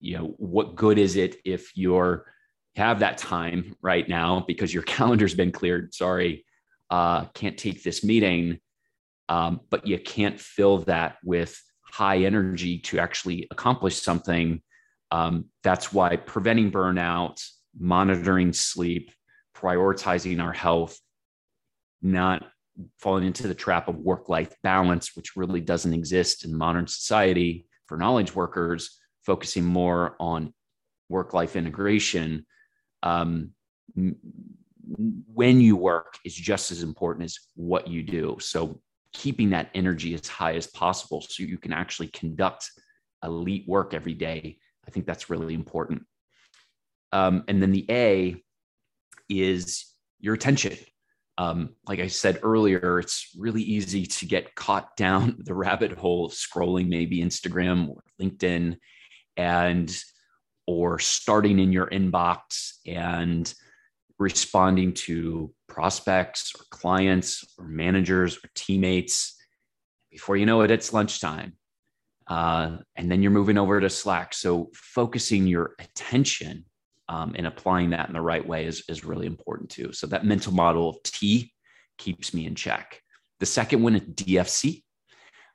you 0.00 0.18
know, 0.18 0.34
what 0.38 0.74
good 0.76 0.98
is 0.98 1.16
it 1.16 1.36
if 1.44 1.76
you're 1.76 2.26
have 2.76 2.98
that 3.00 3.16
time 3.16 3.74
right 3.80 4.08
now 4.08 4.44
because 4.46 4.72
your 4.72 4.82
calendar's 4.94 5.34
been 5.34 5.52
cleared? 5.52 5.94
Sorry, 5.94 6.44
uh, 6.90 7.24
can't 7.26 7.58
take 7.58 7.82
this 7.82 8.04
meeting 8.04 8.60
um, 9.28 9.60
but 9.70 9.86
you 9.86 9.98
can't 9.98 10.40
fill 10.40 10.78
that 10.78 11.16
with 11.24 11.60
high 11.82 12.18
energy 12.18 12.78
to 12.78 12.98
actually 12.98 13.48
accomplish 13.50 14.00
something. 14.00 14.62
Um, 15.10 15.46
that's 15.62 15.92
why 15.92 16.16
preventing 16.16 16.70
burnout, 16.70 17.44
monitoring 17.78 18.52
sleep, 18.52 19.10
prioritizing 19.56 20.42
our 20.42 20.52
health, 20.52 20.98
not 22.02 22.44
falling 23.00 23.24
into 23.24 23.48
the 23.48 23.54
trap 23.54 23.88
of 23.88 23.96
work 23.96 24.28
life 24.28 24.54
balance, 24.62 25.16
which 25.16 25.36
really 25.36 25.60
doesn't 25.60 25.94
exist 25.94 26.44
in 26.44 26.54
modern 26.56 26.86
society 26.86 27.66
for 27.86 27.96
knowledge 27.96 28.34
workers, 28.34 28.98
focusing 29.26 29.64
more 29.64 30.16
on 30.20 30.54
work 31.08 31.34
life 31.34 31.56
integration. 31.56 32.46
Um, 33.02 33.50
when 35.34 35.60
you 35.60 35.76
work 35.76 36.18
is 36.24 36.34
just 36.34 36.70
as 36.70 36.82
important 36.82 37.24
as 37.24 37.38
what 37.56 37.88
you 37.88 38.02
do. 38.02 38.36
So 38.40 38.80
keeping 39.12 39.50
that 39.50 39.70
energy 39.74 40.14
as 40.14 40.28
high 40.28 40.54
as 40.54 40.66
possible 40.68 41.20
so 41.22 41.42
you 41.42 41.58
can 41.58 41.72
actually 41.72 42.08
conduct 42.08 42.70
elite 43.24 43.64
work 43.66 43.94
every 43.94 44.14
day. 44.14 44.58
I 44.86 44.90
think 44.90 45.06
that's 45.06 45.30
really 45.30 45.54
important. 45.54 46.02
Um, 47.12 47.44
and 47.48 47.60
then 47.60 47.72
the 47.72 47.86
A 47.90 48.36
is 49.28 49.86
your 50.20 50.34
attention. 50.34 50.76
Um, 51.38 51.74
like 51.86 51.98
I 51.98 52.06
said 52.06 52.40
earlier, 52.42 52.98
it's 52.98 53.30
really 53.36 53.62
easy 53.62 54.06
to 54.06 54.26
get 54.26 54.54
caught 54.54 54.96
down 54.96 55.36
the 55.44 55.54
rabbit 55.54 55.92
hole 55.92 56.26
of 56.26 56.32
scrolling 56.32 56.88
maybe 56.88 57.18
Instagram 57.18 57.88
or 57.88 58.02
LinkedIn 58.20 58.76
and 59.36 59.94
or 60.66 60.98
starting 60.98 61.58
in 61.58 61.72
your 61.72 61.86
inbox 61.86 62.72
and 62.86 63.52
responding 64.18 64.92
to 64.92 65.52
prospects 65.68 66.52
or 66.54 66.64
clients 66.70 67.44
or 67.58 67.66
managers 67.66 68.36
or 68.36 68.50
teammates. 68.54 69.36
Before 70.10 70.36
you 70.36 70.46
know 70.46 70.62
it, 70.62 70.70
it's 70.70 70.92
lunchtime. 70.92 71.52
Uh, 72.26 72.78
and 72.96 73.10
then 73.10 73.22
you're 73.22 73.30
moving 73.30 73.58
over 73.58 73.80
to 73.80 73.88
Slack. 73.88 74.34
So 74.34 74.70
focusing 74.74 75.46
your 75.46 75.74
attention 75.78 76.64
um, 77.08 77.34
and 77.36 77.46
applying 77.46 77.90
that 77.90 78.08
in 78.08 78.14
the 78.14 78.20
right 78.20 78.46
way 78.46 78.66
is, 78.66 78.82
is 78.88 79.04
really 79.04 79.26
important 79.26 79.70
too. 79.70 79.92
So 79.92 80.06
that 80.08 80.24
mental 80.24 80.52
model 80.52 80.88
of 80.88 81.02
T 81.04 81.52
keeps 81.98 82.34
me 82.34 82.46
in 82.46 82.54
check. 82.54 83.00
The 83.38 83.46
second 83.46 83.82
one 83.82 83.96
is 83.96 84.02
DFC. 84.02 84.82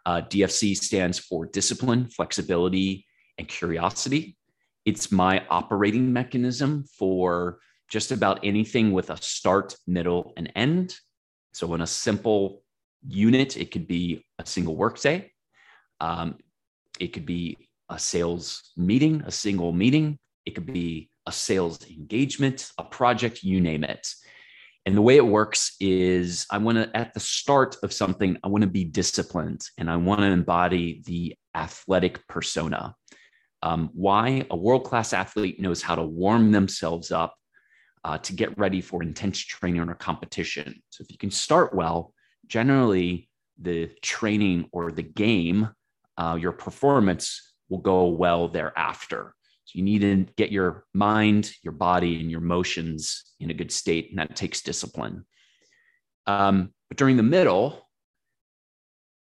Uh, 0.06 0.22
DFC 0.22 0.76
stands 0.76 1.20
for 1.20 1.46
discipline, 1.46 2.08
flexibility, 2.08 3.06
and 3.42 3.50
curiosity. 3.50 4.38
It's 4.86 5.12
my 5.12 5.44
operating 5.50 6.14
mechanism 6.14 6.86
for 6.98 7.60
just 7.90 8.12
about 8.12 8.40
anything 8.44 8.94
with 8.94 9.10
a 9.10 9.18
start, 9.22 9.76
middle, 9.86 10.34
and 10.38 10.52
end. 10.56 10.96
So, 11.54 11.74
in 11.74 11.82
a 11.82 11.88
simple 11.88 12.64
unit, 13.08 13.58
it 13.58 13.72
could 13.72 13.88
be 13.88 14.26
a 14.40 14.46
single 14.46 14.76
workday. 14.76 15.32
Um, 16.00 16.38
it 17.00 17.10
could 17.14 17.26
be 17.26 17.58
a 17.90 18.00
sales 18.00 18.72
meeting, 18.78 19.24
a 19.26 19.32
single 19.32 19.74
meeting. 19.74 20.18
It 20.46 20.56
could 20.56 20.66
be 20.66 21.10
a 21.28 21.32
sales 21.32 21.86
engagement, 21.90 22.72
a 22.78 22.84
project, 22.84 23.44
you 23.44 23.60
name 23.60 23.84
it. 23.84 24.08
And 24.86 24.98
the 24.98 25.02
way 25.02 25.18
it 25.18 25.26
works 25.26 25.76
is 25.80 26.48
I 26.50 26.58
want 26.58 26.78
to, 26.78 26.98
at 26.98 27.14
the 27.14 27.20
start 27.20 27.76
of 27.84 27.94
something, 27.94 28.38
I 28.44 28.48
want 28.48 28.64
to 28.64 28.70
be 28.70 28.84
disciplined 28.84 29.62
and 29.78 29.92
I 29.92 29.98
want 29.98 30.22
to 30.22 30.26
embody 30.26 31.04
the 31.06 31.36
athletic 31.54 32.28
persona. 32.28 32.96
Um, 33.64 33.90
why? 33.94 34.46
A 34.50 34.56
world 34.56 34.84
class 34.84 35.14
athlete 35.14 35.60
knows 35.60 35.82
how 35.82 35.96
to 35.96 36.04
warm 36.04 36.52
themselves 36.52 37.12
up 37.12 37.36
uh, 38.04 38.18
to 38.20 38.34
get 38.34 38.58
ready 38.58 38.82
for 38.82 39.04
intense 39.04 39.40
training 39.40 39.88
or 39.88 39.96
competition. 39.96 40.82
So 40.90 41.04
if 41.04 41.12
you 41.12 41.18
can 41.18 41.32
start 41.32 41.76
well, 41.76 42.14
generally 42.48 43.30
the 43.60 43.92
training 44.02 44.68
or 44.72 44.92
the 44.92 45.04
game, 45.04 45.70
uh, 46.18 46.38
your 46.40 46.52
performance 46.52 47.54
will 47.70 47.78
go 47.80 48.08
well 48.08 48.48
thereafter. 48.48 49.36
So 49.66 49.78
you 49.78 49.84
need 49.84 50.02
to 50.02 50.26
get 50.36 50.52
your 50.52 50.86
mind, 50.94 51.54
your 51.64 51.74
body, 51.74 52.20
and 52.20 52.30
your 52.30 52.42
emotions 52.42 53.24
in 53.40 53.52
a 53.52 53.54
good 53.54 53.72
state, 53.72 54.10
and 54.10 54.20
that 54.20 54.36
takes 54.36 54.62
discipline. 54.62 55.26
Um, 56.28 56.74
but 56.90 56.98
during 56.98 57.18
the 57.18 57.24
middle 57.24 57.88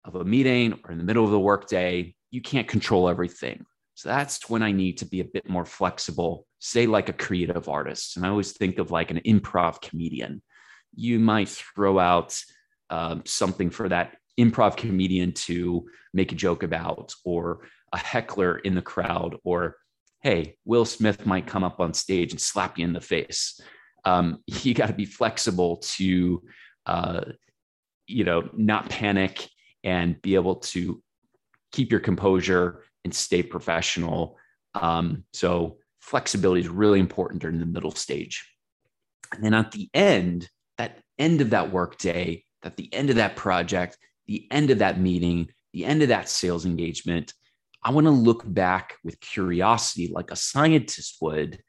of 0.05 0.15
a 0.15 0.25
meeting 0.25 0.79
or 0.85 0.93
in 0.93 0.99
the 0.99 1.05
middle 1.05 1.25
of 1.25 1.31
the 1.31 1.41
workday, 1.41 2.15
you 2.31 2.41
can't 2.41 2.69
control 2.69 3.09
everything. 3.09 3.65
So 3.99 4.11
that's 4.11 4.49
when 4.49 4.63
I 4.63 4.71
need 4.71 4.99
to 4.99 5.07
be 5.07 5.19
a 5.19 5.25
bit 5.25 5.49
more 5.51 5.65
flexible, 5.65 6.47
say, 6.61 6.87
like 6.87 7.09
a 7.09 7.13
creative 7.13 7.69
artist. 7.69 8.17
And 8.17 8.25
I 8.25 8.29
always 8.29 8.53
think 8.53 8.79
of 8.79 8.93
like 8.93 9.11
an 9.11 9.21
improv 9.27 9.83
comedian. 9.83 10.41
You 10.95 11.19
might 11.19 11.49
throw 11.49 11.99
out 11.99 12.41
um, 12.91 13.25
something 13.27 13.71
for 13.71 13.89
that 13.89 14.17
improv 14.39 14.77
comedian 14.77 15.33
to 15.33 15.89
make 16.15 16.31
a 16.31 16.37
joke 16.37 16.63
about, 16.63 17.13
or 17.25 17.67
a 17.93 17.99
heckler 17.99 18.59
in 18.59 18.77
the 18.77 18.83
crowd, 18.83 19.35
or 19.43 19.75
hey, 20.21 20.55
Will 20.65 20.85
Smith 20.85 21.27
might 21.27 21.49
come 21.49 21.65
up 21.65 21.81
on 21.81 21.93
stage 21.93 22.31
and 22.31 22.41
slap 22.41 22.79
you 22.79 22.85
in 22.85 22.93
the 22.93 23.01
face. 23.01 23.61
Um, 24.05 24.39
you 24.47 24.75
got 24.75 24.87
to 24.87 24.93
be 24.93 25.07
flexible 25.07 25.79
to, 25.79 26.41
uh, 26.87 27.25
you 28.07 28.23
know, 28.23 28.49
not 28.53 28.91
panic 28.91 29.49
and 29.83 30.23
be 30.23 30.37
able 30.37 30.55
to 30.55 31.03
keep 31.73 31.91
your 31.91 32.01
composure 32.01 32.85
and 33.09 33.15
stay 33.15 33.43
professional. 33.43 34.37
Um, 34.75 35.25
so 35.33 35.79
flexibility 36.01 36.61
is 36.61 36.69
really 36.69 37.01
important 37.01 37.41
during 37.41 37.59
the 37.59 37.65
middle 37.65 37.91
stage. 37.91 38.47
And 39.33 39.43
then 39.43 39.55
at 39.55 39.73
the 39.73 39.89
end, 39.95 40.51
that 40.77 41.01
end 41.19 41.41
of 41.41 41.51
that 41.51 41.73
workday, 41.73 42.45
at 42.63 42.77
the 42.77 42.93
end 42.93 43.09
of 43.09 43.17
that 43.17 43.35
project, 43.35 43.97
the 44.27 44.47
end 44.51 44.71
of 44.71 44.81
that 44.81 45.01
meeting, 45.01 45.49
the 45.73 45.87
end 45.87 46.03
of 46.03 46.09
that 46.09 46.29
sales 46.29 46.67
engagement, 46.67 47.33
I 47.83 47.93
want 47.93 48.07
to 48.07 48.11
look 48.11 48.43
back 48.45 48.97
with 49.03 49.21
curiosity 49.21 50.11
like 50.13 50.31
a 50.31 50.37
scientist 50.37 51.17
would 51.23 51.63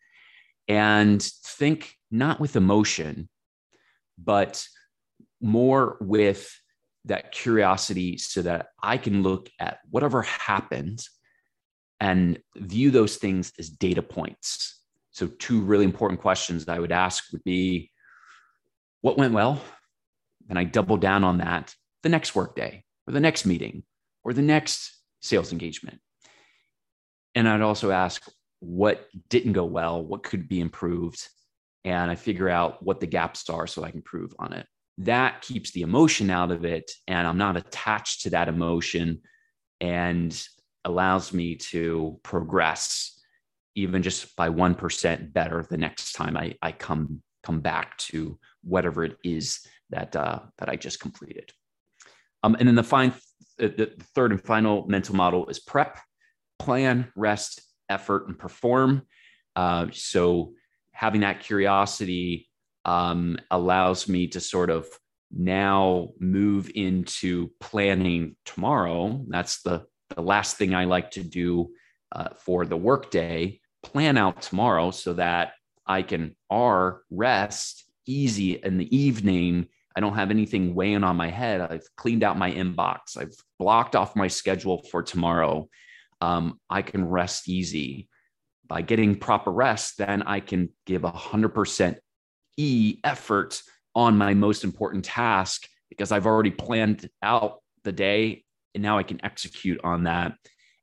and 0.68 1.22
think 1.22 1.96
not 2.12 2.42
with 2.42 2.58
emotion, 2.58 3.30
but 4.18 4.62
more 5.40 5.98
with 6.02 6.54
that 7.06 7.32
curiosity 7.32 8.18
so 8.18 8.42
that 8.42 8.68
I 8.84 8.98
can 8.98 9.24
look 9.24 9.50
at 9.58 9.80
whatever 9.90 10.24
happened 10.24 11.02
and 12.00 12.40
view 12.56 12.92
those 12.92 13.18
things 13.18 13.52
as 13.60 13.70
data 13.70 14.02
points. 14.02 14.82
So, 15.12 15.28
two 15.28 15.62
really 15.62 15.86
important 15.86 16.22
questions 16.22 16.66
that 16.66 16.76
I 16.76 16.80
would 16.80 16.92
ask 16.92 17.26
would 17.32 17.44
be 17.44 17.92
what 19.02 19.18
went 19.18 19.34
well? 19.34 19.62
And 20.50 20.58
I 20.58 20.64
double 20.64 20.98
down 20.98 21.24
on 21.24 21.38
that 21.40 21.76
the 22.04 22.10
next 22.10 22.36
workday 22.36 22.84
or 23.08 23.14
the 23.14 23.20
next 23.20 23.46
meeting 23.46 23.84
or 24.24 24.34
the 24.34 24.42
next 24.42 24.98
sales 25.22 25.52
engagement. 25.52 26.00
And 27.36 27.48
I'd 27.48 27.62
also 27.62 27.92
ask 27.92 28.24
what 28.60 29.08
didn't 29.30 29.54
go 29.54 29.66
well, 29.66 30.04
what 30.04 30.24
could 30.24 30.50
be 30.50 30.60
improved, 30.60 31.26
and 31.86 32.12
I 32.12 32.16
figure 32.16 32.50
out 32.50 32.84
what 32.84 33.00
the 33.00 33.08
gaps 33.08 33.50
are 33.50 33.68
so 33.68 33.84
I 33.84 33.90
can 33.90 34.00
improve 34.00 34.34
on 34.40 34.54
it. 34.54 34.66
That 34.98 35.42
keeps 35.42 35.72
the 35.72 35.82
emotion 35.82 36.30
out 36.30 36.52
of 36.52 36.66
it, 36.66 36.92
and 37.08 37.26
I'm 37.26 37.38
not 37.38 37.56
attached 37.56 38.24
to 38.24 38.32
that 38.32 38.50
emotion. 38.50 39.22
And 39.80 40.38
allows 40.86 41.34
me 41.34 41.56
to 41.56 42.20
progress 42.24 43.20
even 43.76 44.02
just 44.02 44.36
by 44.36 44.50
1% 44.50 45.34
better 45.34 45.66
the 45.70 45.78
next 45.78 46.14
time 46.14 46.36
I, 46.36 46.56
I 46.62 46.72
come 46.72 47.22
come 47.44 47.62
back 47.62 47.98
to 47.98 48.38
whatever 48.64 49.06
it 49.06 49.18
is 49.24 49.66
that 49.90 50.16
uh, 50.16 50.40
that 50.58 50.70
I 50.70 50.76
just 50.76 51.00
completed. 51.00 51.52
Um, 52.44 52.56
and 52.60 52.68
then 52.68 52.76
the, 52.76 52.84
fine, 52.84 53.14
the 53.58 53.94
third 54.16 54.32
and 54.32 54.42
final 54.44 54.86
mental 54.88 55.16
model 55.16 55.48
is 55.48 55.60
prep, 55.60 56.00
plan, 56.58 57.12
rest, 57.16 57.62
effort, 57.90 58.28
and 58.28 58.38
perform. 58.38 59.04
Uh, 59.56 59.88
so 59.92 60.54
having 60.92 61.22
that 61.22 61.42
curiosity 61.42 62.48
um, 62.86 63.38
allows 63.52 64.08
me 64.08 64.28
to 64.28 64.40
sort 64.40 64.70
of 64.70 64.88
now 65.32 66.10
move 66.20 66.72
into 66.74 67.52
planning 67.60 68.36
tomorrow. 68.46 69.26
That's 69.28 69.62
the 69.62 69.86
the 70.16 70.22
last 70.22 70.58
thing 70.58 70.74
I 70.74 70.86
like 70.86 71.12
to 71.12 71.24
do 71.24 71.72
uh, 72.12 72.30
for 72.36 72.66
the 72.66 72.78
workday, 72.78 73.60
plan 73.84 74.18
out 74.18 74.42
tomorrow 74.42 74.92
so 74.92 75.14
that 75.14 75.54
I 75.86 76.02
can 76.02 76.36
R 76.50 77.02
rest 77.10 77.86
easy 78.06 78.54
in 78.54 78.78
the 78.78 78.96
evening. 78.96 79.68
I 79.96 80.00
don't 80.00 80.16
have 80.16 80.32
anything 80.32 80.76
weighing 80.76 81.04
on 81.04 81.16
my 81.16 81.30
head. 81.30 81.62
I've 81.62 81.88
cleaned 81.96 82.24
out 82.24 82.38
my 82.38 82.52
inbox. 82.52 83.18
I've 83.18 83.36
blocked 83.58 83.96
off 83.96 84.16
my 84.16 84.28
schedule 84.28 84.84
for 84.92 85.04
tomorrow. 85.04 85.68
Um, 86.22 86.60
I 86.70 86.82
can 86.82 87.06
rest 87.06 87.48
easy. 87.50 88.10
By 88.68 88.82
getting 88.84 89.16
proper 89.16 89.52
rest, 89.52 89.98
then 89.98 90.22
I 90.24 90.42
can 90.42 90.70
give 90.86 91.04
a 91.04 91.12
100% 91.12 91.98
E 92.58 93.00
effort 93.04 93.62
on 93.96 94.18
my 94.18 94.34
most 94.34 94.64
important 94.64 95.06
task 95.06 95.68
because 95.90 96.12
I've 96.12 96.28
already 96.28 96.52
planned 96.52 97.10
out 97.24 97.62
the 97.84 97.92
day 97.92 98.44
and 98.74 98.84
now 98.84 98.98
I 98.98 99.04
can 99.04 99.24
execute 99.24 99.80
on 99.84 100.04
that. 100.04 100.34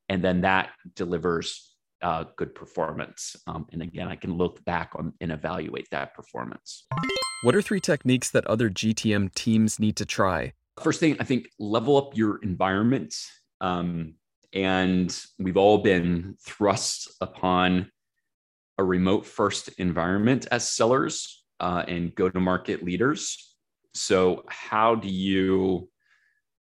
And 0.08 0.22
then 0.22 0.42
that 0.42 0.70
delivers 0.94 1.74
uh, 2.02 2.24
good 2.36 2.54
performance. 2.54 3.36
Um, 3.46 3.66
and 3.72 3.82
again, 3.82 4.08
I 4.08 4.16
can 4.16 4.36
look 4.36 4.64
back 4.64 4.92
on 4.96 5.12
and 5.20 5.32
evaluate 5.32 5.88
that 5.90 6.14
performance. 6.14 6.86
What 7.42 7.54
are 7.54 7.62
three 7.62 7.80
techniques 7.80 8.30
that 8.30 8.46
other 8.46 8.70
GTM 8.70 9.34
teams 9.34 9.78
need 9.78 9.96
to 9.96 10.06
try? 10.06 10.52
First 10.82 11.00
thing, 11.00 11.16
I 11.20 11.24
think 11.24 11.48
level 11.58 11.96
up 11.96 12.16
your 12.16 12.38
environment. 12.42 13.14
Um, 13.60 14.14
and 14.52 15.16
we've 15.38 15.56
all 15.56 15.78
been 15.78 16.36
thrust 16.44 17.12
upon 17.20 17.90
a 18.78 18.84
remote 18.84 19.26
first 19.26 19.68
environment 19.78 20.46
as 20.50 20.68
sellers 20.68 21.44
uh, 21.60 21.84
and 21.88 22.14
go 22.14 22.28
to 22.28 22.40
market 22.40 22.82
leaders. 22.82 23.54
So, 23.94 24.44
how 24.48 24.94
do 24.94 25.08
you 25.08 25.88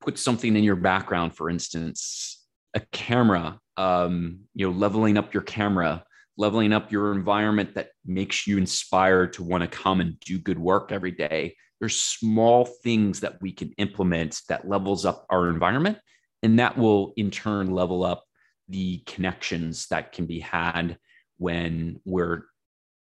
put 0.00 0.18
something 0.18 0.56
in 0.56 0.64
your 0.64 0.76
background, 0.76 1.34
for 1.34 1.50
instance, 1.50 2.44
a 2.74 2.80
camera, 2.92 3.58
um, 3.76 4.40
you 4.54 4.66
know, 4.66 4.76
leveling 4.76 5.16
up 5.16 5.34
your 5.34 5.42
camera, 5.42 6.04
leveling 6.36 6.72
up 6.72 6.90
your 6.90 7.12
environment 7.12 7.74
that 7.74 7.90
makes 8.04 8.46
you 8.46 8.58
inspired 8.58 9.32
to 9.34 9.42
want 9.42 9.62
to 9.62 9.68
come 9.68 10.00
and 10.00 10.18
do 10.20 10.38
good 10.38 10.58
work 10.58 10.92
every 10.92 11.10
day. 11.10 11.54
There's 11.80 12.00
small 12.00 12.64
things 12.64 13.20
that 13.20 13.40
we 13.40 13.52
can 13.52 13.72
implement 13.78 14.40
that 14.48 14.68
levels 14.68 15.04
up 15.04 15.26
our 15.30 15.48
environment, 15.48 15.98
and 16.42 16.58
that 16.58 16.76
will 16.78 17.12
in 17.16 17.30
turn 17.30 17.70
level 17.70 18.04
up 18.04 18.24
the 18.68 18.98
connections 19.06 19.86
that 19.88 20.12
can 20.12 20.26
be 20.26 20.40
had 20.40 20.98
when 21.38 22.00
we're, 22.04 22.44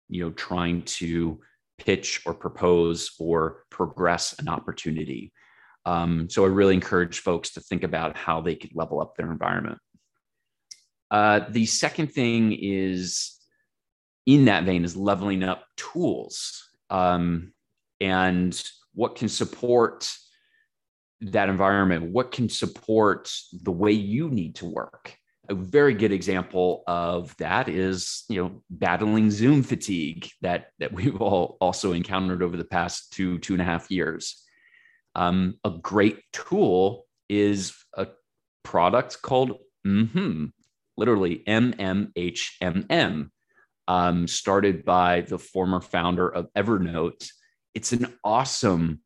you 0.09 0.25
know, 0.25 0.31
trying 0.33 0.83
to 0.83 1.41
pitch 1.79 2.23
or 2.27 2.35
propose 2.35 3.13
or 3.19 3.65
progress 3.71 4.35
an 4.39 4.49
opportunity. 4.49 5.33
Um, 5.85 6.29
so 6.31 6.45
I 6.45 6.49
really 6.49 6.75
encourage 6.75 7.21
folks 7.21 7.53
to 7.55 7.61
think 7.61 7.83
about 7.83 8.17
how 8.17 8.41
they 8.41 8.55
could 8.55 8.75
level 8.75 9.01
up 9.01 9.17
their 9.17 9.31
environment. 9.31 9.79
Uh, 11.11 11.41
the 11.51 11.67
second 11.67 12.13
thing 12.13 12.53
is 12.53 13.39
in 14.27 14.47
that 14.47 14.65
vein 14.65 14.85
is 14.85 14.97
leveling 14.97 15.43
up 15.43 15.65
tools. 15.77 16.69
Um, 16.91 17.53
and 18.01 18.61
what 18.95 19.17
can 19.17 19.29
support 19.29 20.11
that 21.21 21.49
environment? 21.49 22.11
What 22.13 22.33
can 22.33 22.49
support 22.49 23.33
the 23.53 23.73
way 23.73 23.93
you 23.93 24.29
need 24.29 24.57
to 24.57 24.67
work? 24.67 25.17
A 25.49 25.55
very 25.55 25.95
good 25.95 26.13
example 26.13 26.83
of 26.87 27.37
that 27.39 27.69
is 27.69 28.25
you 28.29 28.43
know 28.43 28.63
battling 28.71 29.31
zoom 29.31 29.63
fatigue 29.63 30.29
that 30.41 30.69
that 30.79 30.93
we've 30.93 31.21
all 31.21 31.57
also 31.61 31.93
encountered 31.93 32.43
over 32.43 32.57
the 32.57 32.65
past 32.65 33.13
two 33.13 33.39
two 33.39 33.53
and 33.53 33.61
a 33.61 33.65
half 33.65 33.91
years 33.91 34.43
um, 35.15 35.59
a 35.65 35.71
great 35.71 36.21
tool 36.33 37.07
is 37.29 37.75
a 37.97 38.09
product 38.63 39.23
called 39.23 39.59
mm-hmm, 39.87 40.47
literally 40.97 41.43
mmHMM, 41.47 43.31
um, 43.89 44.27
started 44.27 44.85
by 44.85 45.23
the 45.23 45.39
former 45.39 45.81
founder 45.81 46.29
of 46.29 46.49
Evernote. 46.55 47.29
It's 47.75 47.93
an 47.93 48.13
awesome 48.25 49.01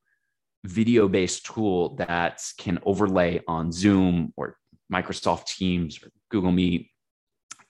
video 0.65 1.09
based 1.09 1.47
tool 1.47 1.97
that 1.97 2.43
can 2.59 2.79
overlay 2.85 3.41
on 3.47 3.73
Zoom 3.73 4.33
or 4.37 4.57
Microsoft 4.93 5.47
Teams 5.47 6.03
or 6.03 6.11
Google 6.31 6.53
Meet. 6.53 6.91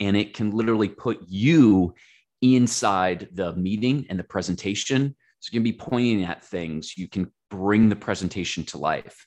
And 0.00 0.16
it 0.16 0.34
can 0.34 0.50
literally 0.50 0.88
put 0.88 1.20
you 1.26 1.94
inside 2.42 3.28
the 3.32 3.54
meeting 3.54 4.06
and 4.10 4.18
the 4.18 4.24
presentation. 4.24 5.16
So 5.40 5.50
you 5.52 5.60
can 5.60 5.64
be 5.64 5.72
pointing 5.72 6.24
at 6.24 6.44
things. 6.44 6.96
You 6.96 7.08
can 7.08 7.32
bring 7.50 7.88
the 7.88 7.96
presentation 7.96 8.64
to 8.64 8.78
life. 8.78 9.26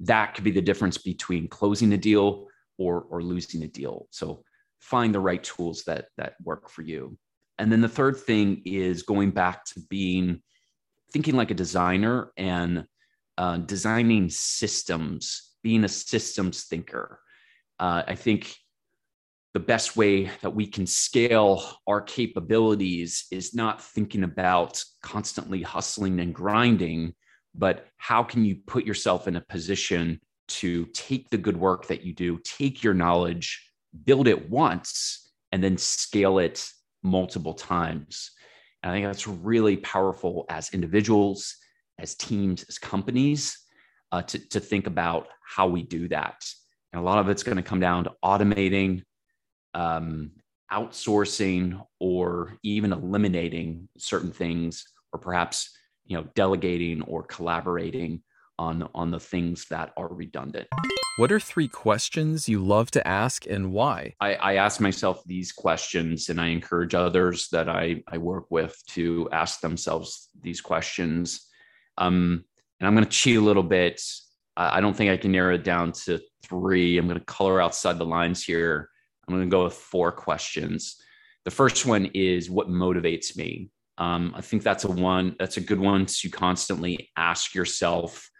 That 0.00 0.34
could 0.34 0.44
be 0.44 0.50
the 0.50 0.62
difference 0.62 0.98
between 0.98 1.48
closing 1.48 1.92
a 1.92 1.96
deal 1.96 2.46
or, 2.78 3.02
or 3.10 3.22
losing 3.22 3.62
a 3.62 3.68
deal. 3.68 4.06
So 4.10 4.44
find 4.80 5.14
the 5.14 5.20
right 5.20 5.42
tools 5.42 5.84
that, 5.84 6.06
that 6.16 6.34
work 6.42 6.70
for 6.70 6.82
you. 6.82 7.18
And 7.58 7.72
then 7.72 7.80
the 7.80 7.88
third 7.88 8.16
thing 8.16 8.62
is 8.64 9.02
going 9.02 9.32
back 9.32 9.64
to 9.66 9.80
being 9.90 10.42
thinking 11.12 11.34
like 11.34 11.50
a 11.50 11.54
designer 11.54 12.32
and 12.36 12.84
uh, 13.36 13.56
designing 13.58 14.30
systems, 14.30 15.54
being 15.62 15.84
a 15.84 15.88
systems 15.88 16.64
thinker. 16.64 17.20
Uh, 17.80 18.02
I 18.06 18.14
think 18.14 18.54
the 19.54 19.60
best 19.60 19.96
way 19.96 20.30
that 20.42 20.54
we 20.54 20.66
can 20.66 20.86
scale 20.86 21.78
our 21.86 22.00
capabilities 22.00 23.26
is 23.32 23.54
not 23.54 23.82
thinking 23.82 24.22
about 24.22 24.82
constantly 25.02 25.62
hustling 25.62 26.20
and 26.20 26.34
grinding, 26.34 27.14
but 27.54 27.86
how 27.96 28.22
can 28.22 28.44
you 28.44 28.56
put 28.66 28.84
yourself 28.84 29.28
in 29.28 29.36
a 29.36 29.40
position 29.40 30.20
to 30.48 30.86
take 30.86 31.28
the 31.30 31.38
good 31.38 31.56
work 31.56 31.86
that 31.86 32.02
you 32.02 32.14
do, 32.14 32.38
take 32.44 32.82
your 32.82 32.94
knowledge, 32.94 33.70
build 34.04 34.28
it 34.28 34.50
once, 34.50 35.30
and 35.52 35.62
then 35.62 35.76
scale 35.76 36.38
it 36.38 36.68
multiple 37.02 37.54
times. 37.54 38.30
And 38.82 38.90
I 38.90 38.94
think 38.94 39.06
that's 39.06 39.26
really 39.26 39.76
powerful 39.78 40.46
as 40.48 40.72
individuals, 40.72 41.56
as 41.98 42.14
teams, 42.14 42.64
as 42.68 42.78
companies 42.78 43.58
uh, 44.12 44.22
to, 44.22 44.38
to 44.50 44.60
think 44.60 44.86
about 44.86 45.28
how 45.42 45.66
we 45.68 45.82
do 45.82 46.08
that. 46.08 46.44
And 46.92 47.00
a 47.00 47.04
lot 47.04 47.18
of 47.18 47.28
it's 47.28 47.42
going 47.42 47.56
to 47.56 47.62
come 47.62 47.80
down 47.80 48.04
to 48.04 48.12
automating, 48.24 49.02
um, 49.74 50.32
outsourcing, 50.72 51.84
or 51.98 52.56
even 52.62 52.92
eliminating 52.92 53.88
certain 53.98 54.32
things, 54.32 54.86
or 55.12 55.18
perhaps 55.18 55.76
you 56.08 56.16
know 56.16 56.26
delegating 56.34 57.02
or 57.02 57.22
collaborating 57.22 58.22
on 58.58 58.88
on 58.94 59.10
the 59.10 59.20
things 59.20 59.66
that 59.70 59.92
are 59.96 60.08
redundant. 60.08 60.66
What 61.18 61.32
are 61.32 61.40
three 61.40 61.66
questions 61.66 62.48
you 62.48 62.64
love 62.64 62.92
to 62.92 63.06
ask 63.06 63.44
and 63.48 63.72
why? 63.72 64.14
I, 64.20 64.34
I 64.34 64.54
ask 64.54 64.80
myself 64.80 65.20
these 65.26 65.50
questions 65.50 66.28
and 66.28 66.40
I 66.40 66.46
encourage 66.46 66.94
others 66.94 67.48
that 67.48 67.68
I, 67.68 68.04
I 68.06 68.18
work 68.18 68.46
with 68.50 68.80
to 68.90 69.28
ask 69.32 69.60
themselves 69.60 70.28
these 70.40 70.60
questions. 70.60 71.48
Um, 71.96 72.44
and 72.78 72.86
I'm 72.86 72.94
going 72.94 73.04
to 73.04 73.10
cheat 73.10 73.36
a 73.36 73.40
little 73.40 73.64
bit. 73.64 74.00
I, 74.56 74.78
I 74.78 74.80
don't 74.80 74.94
think 74.94 75.10
I 75.10 75.16
can 75.16 75.32
narrow 75.32 75.56
it 75.56 75.64
down 75.64 75.90
to 76.04 76.20
three. 76.44 76.98
I'm 76.98 77.08
going 77.08 77.18
to 77.18 77.24
color 77.24 77.60
outside 77.60 77.98
the 77.98 78.06
lines 78.06 78.44
here. 78.44 78.88
I'm 79.26 79.34
going 79.34 79.44
to 79.44 79.50
go 79.50 79.64
with 79.64 79.74
four 79.74 80.12
questions. 80.12 81.02
The 81.44 81.50
first 81.50 81.84
one 81.84 82.06
is 82.14 82.48
what 82.48 82.68
motivates 82.68 83.36
me? 83.36 83.70
Um, 83.98 84.32
I 84.36 84.40
think 84.40 84.62
that's 84.62 84.84
a 84.84 84.90
one, 84.90 85.34
that's 85.38 85.56
a 85.56 85.60
good 85.60 85.80
one 85.80 86.06
to 86.06 86.30
constantly 86.30 87.10
ask 87.16 87.54
yourself 87.54 88.30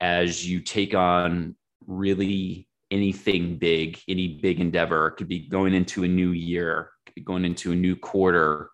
as 0.00 0.48
you 0.48 0.60
take 0.60 0.94
on 0.94 1.56
really 1.86 2.68
anything 2.90 3.56
big, 3.56 3.98
any 4.06 4.38
big 4.42 4.60
endeavor. 4.60 5.08
It 5.08 5.16
could 5.16 5.28
be 5.28 5.48
going 5.48 5.74
into 5.74 6.04
a 6.04 6.08
new 6.08 6.30
year, 6.30 6.90
could 7.06 7.14
be 7.14 7.22
going 7.22 7.46
into 7.46 7.72
a 7.72 7.76
new 7.76 7.96
quarter, 7.96 8.70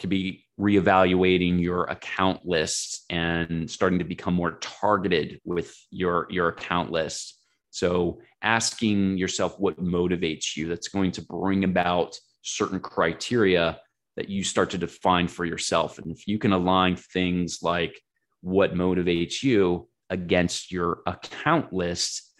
could 0.00 0.10
be 0.10 0.44
reevaluating 0.60 1.60
your 1.60 1.84
account 1.84 2.44
list 2.44 3.04
and 3.10 3.70
starting 3.70 4.00
to 4.00 4.04
become 4.04 4.34
more 4.34 4.58
targeted 4.60 5.40
with 5.44 5.74
your, 5.90 6.26
your 6.30 6.48
account 6.48 6.90
list. 6.90 7.38
So 7.70 8.20
asking 8.42 9.18
yourself 9.18 9.58
what 9.58 9.80
motivates 9.80 10.56
you 10.56 10.68
that's 10.68 10.88
going 10.88 11.12
to 11.12 11.22
bring 11.22 11.62
about 11.62 12.18
certain 12.42 12.80
criteria 12.80 13.78
that 14.18 14.28
you 14.28 14.42
start 14.42 14.70
to 14.70 14.78
define 14.78 15.28
for 15.28 15.44
yourself. 15.44 15.98
And 15.98 16.10
if 16.10 16.26
you 16.26 16.40
can 16.40 16.52
align 16.52 16.96
things 16.96 17.60
like 17.62 18.00
what 18.40 18.74
motivates 18.74 19.44
you 19.44 19.88
against 20.10 20.72
your 20.72 21.02
account 21.06 21.72
list 21.72 22.34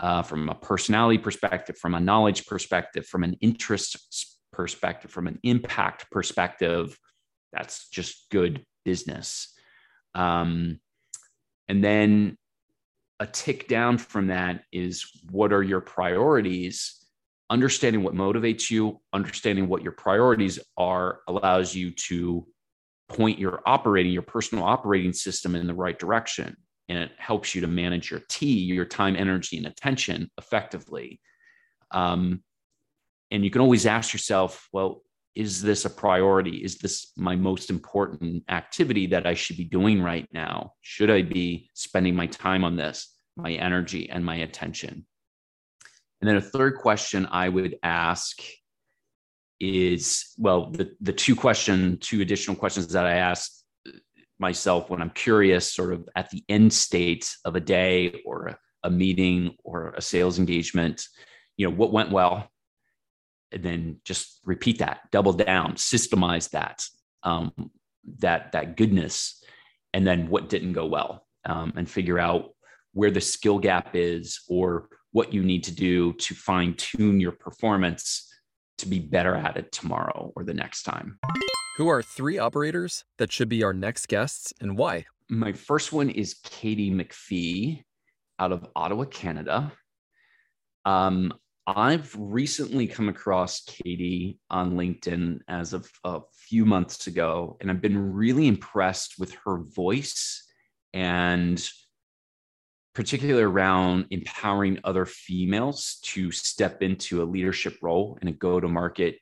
uh, 0.00 0.20
from 0.20 0.50
a 0.50 0.54
personality 0.54 1.16
perspective, 1.16 1.78
from 1.78 1.94
a 1.94 2.00
knowledge 2.00 2.44
perspective, 2.44 3.06
from 3.06 3.24
an 3.24 3.38
interest 3.40 4.36
perspective, 4.52 5.10
from 5.10 5.26
an 5.26 5.38
impact 5.44 6.10
perspective, 6.10 6.98
that's 7.54 7.88
just 7.88 8.26
good 8.30 8.62
business. 8.84 9.50
Um, 10.14 10.78
and 11.68 11.82
then 11.82 12.36
a 13.18 13.26
tick 13.26 13.66
down 13.66 13.96
from 13.96 14.26
that 14.26 14.64
is 14.72 15.06
what 15.30 15.54
are 15.54 15.62
your 15.62 15.80
priorities? 15.80 17.03
Understanding 17.54 18.02
what 18.02 18.14
motivates 18.14 18.68
you, 18.68 19.00
understanding 19.12 19.68
what 19.68 19.82
your 19.82 19.92
priorities 19.92 20.58
are 20.76 21.20
allows 21.28 21.72
you 21.72 21.92
to 21.92 22.44
point 23.08 23.38
your 23.38 23.62
operating, 23.64 24.10
your 24.10 24.22
personal 24.22 24.64
operating 24.64 25.12
system 25.12 25.54
in 25.54 25.68
the 25.68 25.74
right 25.74 25.96
direction 25.96 26.56
and 26.88 26.98
it 26.98 27.12
helps 27.16 27.54
you 27.54 27.60
to 27.60 27.66
manage 27.66 28.10
your 28.10 28.20
T, 28.28 28.46
your 28.46 28.84
time, 28.84 29.16
energy, 29.16 29.56
and 29.56 29.66
attention 29.66 30.30
effectively. 30.36 31.20
Um, 31.90 32.42
and 33.30 33.44
you 33.44 33.50
can 33.50 33.60
always 33.60 33.86
ask 33.86 34.12
yourself, 34.12 34.68
well, 34.72 35.02
is 35.34 35.62
this 35.62 35.84
a 35.84 35.90
priority? 35.90 36.58
Is 36.58 36.78
this 36.78 37.12
my 37.16 37.36
most 37.36 37.70
important 37.70 38.44
activity 38.48 39.06
that 39.08 39.26
I 39.26 39.34
should 39.34 39.56
be 39.56 39.64
doing 39.64 40.02
right 40.02 40.28
now? 40.32 40.72
Should 40.82 41.10
I 41.10 41.22
be 41.22 41.70
spending 41.74 42.14
my 42.14 42.26
time 42.26 42.64
on 42.64 42.76
this, 42.76 43.16
my 43.36 43.52
energy, 43.52 44.10
and 44.10 44.24
my 44.24 44.36
attention? 44.36 45.06
And 46.24 46.28
then 46.30 46.36
a 46.36 46.40
third 46.40 46.78
question 46.78 47.28
I 47.30 47.50
would 47.50 47.76
ask 47.82 48.40
is 49.60 50.32
well, 50.38 50.70
the, 50.70 50.90
the 51.02 51.12
two 51.12 51.36
question, 51.36 51.98
two 51.98 52.22
additional 52.22 52.56
questions 52.56 52.86
that 52.94 53.04
I 53.04 53.16
ask 53.16 53.52
myself 54.38 54.88
when 54.88 55.02
I'm 55.02 55.10
curious, 55.10 55.70
sort 55.70 55.92
of 55.92 56.08
at 56.16 56.30
the 56.30 56.42
end 56.48 56.72
state 56.72 57.30
of 57.44 57.56
a 57.56 57.60
day 57.60 58.22
or 58.24 58.46
a, 58.46 58.58
a 58.84 58.90
meeting 58.90 59.54
or 59.64 59.92
a 59.98 60.00
sales 60.00 60.38
engagement, 60.38 61.06
you 61.58 61.68
know, 61.68 61.76
what 61.76 61.92
went 61.92 62.10
well, 62.10 62.48
and 63.52 63.62
then 63.62 64.00
just 64.06 64.40
repeat 64.46 64.78
that, 64.78 65.00
double 65.12 65.34
down, 65.34 65.74
systemize 65.74 66.48
that, 66.52 66.86
um, 67.22 67.52
that 68.20 68.52
that 68.52 68.78
goodness, 68.78 69.44
and 69.92 70.06
then 70.06 70.30
what 70.30 70.48
didn't 70.48 70.72
go 70.72 70.86
well, 70.86 71.26
um, 71.44 71.74
and 71.76 71.86
figure 71.86 72.18
out 72.18 72.54
where 72.94 73.10
the 73.10 73.20
skill 73.20 73.58
gap 73.58 73.90
is 73.92 74.40
or 74.48 74.88
what 75.14 75.32
you 75.32 75.44
need 75.44 75.62
to 75.62 75.72
do 75.72 76.12
to 76.14 76.34
fine 76.34 76.74
tune 76.74 77.20
your 77.20 77.30
performance 77.30 78.28
to 78.76 78.88
be 78.88 78.98
better 78.98 79.36
at 79.36 79.56
it 79.56 79.70
tomorrow 79.70 80.32
or 80.34 80.42
the 80.42 80.52
next 80.52 80.82
time. 80.82 81.20
Who 81.76 81.86
are 81.86 82.02
three 82.02 82.38
operators 82.38 83.04
that 83.18 83.30
should 83.30 83.48
be 83.48 83.62
our 83.62 83.72
next 83.72 84.08
guests 84.08 84.52
and 84.60 84.76
why? 84.76 85.06
My 85.28 85.52
first 85.52 85.92
one 85.92 86.10
is 86.10 86.34
Katie 86.42 86.90
McPhee 86.90 87.84
out 88.40 88.50
of 88.50 88.66
Ottawa, 88.74 89.04
Canada. 89.04 89.72
Um, 90.84 91.32
I've 91.64 92.12
recently 92.18 92.88
come 92.88 93.08
across 93.08 93.62
Katie 93.62 94.40
on 94.50 94.72
LinkedIn 94.72 95.38
as 95.46 95.72
of 95.74 95.88
a 96.02 96.22
few 96.34 96.66
months 96.66 97.06
ago, 97.06 97.56
and 97.60 97.70
I've 97.70 97.80
been 97.80 98.12
really 98.12 98.48
impressed 98.48 99.14
with 99.20 99.32
her 99.44 99.58
voice 99.58 100.44
and 100.92 101.64
particularly 102.94 103.42
around 103.42 104.06
empowering 104.10 104.78
other 104.84 105.04
females 105.04 105.98
to 106.02 106.30
step 106.30 106.82
into 106.82 107.22
a 107.22 107.24
leadership 107.24 107.76
role 107.82 108.16
and 108.20 108.30
a 108.30 108.32
go 108.32 108.60
to 108.60 108.68
market 108.68 109.18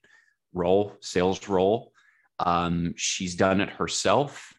role, 0.52 0.94
sales 1.00 1.48
role. 1.48 1.92
Um, 2.38 2.92
she's 2.96 3.34
done 3.34 3.60
it 3.60 3.70
herself. 3.70 4.52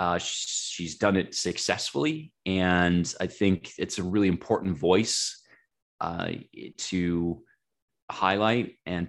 Uh, 0.00 0.18
she's 0.18 0.96
done 0.96 1.16
it 1.16 1.34
successfully. 1.34 2.32
And 2.46 3.12
I 3.20 3.26
think 3.28 3.72
it's 3.78 3.98
a 3.98 4.02
really 4.02 4.28
important 4.28 4.76
voice 4.76 5.40
uh, 6.00 6.30
to 6.76 7.42
highlight 8.10 8.76
and 8.86 9.08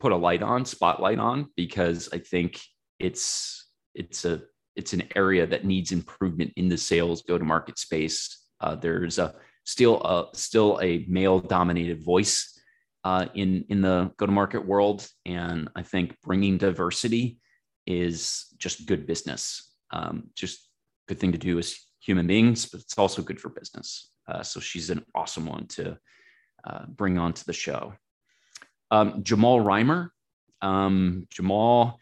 put 0.00 0.12
a 0.12 0.16
light 0.16 0.42
on, 0.42 0.64
spotlight 0.64 1.18
on, 1.18 1.50
because 1.56 2.08
I 2.12 2.18
think 2.18 2.60
it's 2.98 3.68
it's 3.94 4.24
a 4.24 4.42
it's 4.76 4.92
an 4.92 5.02
area 5.16 5.46
that 5.46 5.64
needs 5.64 5.90
improvement 5.90 6.52
in 6.56 6.68
the 6.68 6.78
sales 6.78 7.22
go 7.22 7.36
to 7.36 7.44
market 7.44 7.78
space 7.78 8.37
uh, 8.60 8.74
there's 8.74 9.18
a 9.18 9.34
still 9.64 10.00
a 10.02 10.36
still 10.36 10.78
a 10.82 11.04
male 11.08 11.40
dominated 11.40 12.02
voice 12.02 12.60
uh, 13.04 13.26
in 13.34 13.64
in 13.68 13.80
the 13.80 14.10
go 14.16 14.26
to 14.26 14.32
market 14.32 14.66
world, 14.66 15.06
and 15.24 15.68
I 15.76 15.82
think 15.82 16.16
bringing 16.22 16.58
diversity 16.58 17.38
is 17.86 18.46
just 18.58 18.86
good 18.86 19.06
business. 19.06 19.74
Um, 19.90 20.30
just 20.34 20.68
good 21.06 21.18
thing 21.18 21.32
to 21.32 21.38
do 21.38 21.58
as 21.58 21.78
human 22.00 22.26
beings, 22.26 22.66
but 22.66 22.80
it's 22.80 22.98
also 22.98 23.22
good 23.22 23.40
for 23.40 23.48
business. 23.48 24.10
Uh, 24.26 24.42
so 24.42 24.60
she's 24.60 24.90
an 24.90 25.04
awesome 25.14 25.46
one 25.46 25.66
to 25.66 25.98
uh, 26.64 26.84
bring 26.86 27.18
onto 27.18 27.44
the 27.44 27.52
show. 27.52 27.94
Um, 28.90 29.22
Jamal 29.22 29.60
Reimer. 29.60 30.10
Um, 30.60 31.26
Jamal 31.30 31.98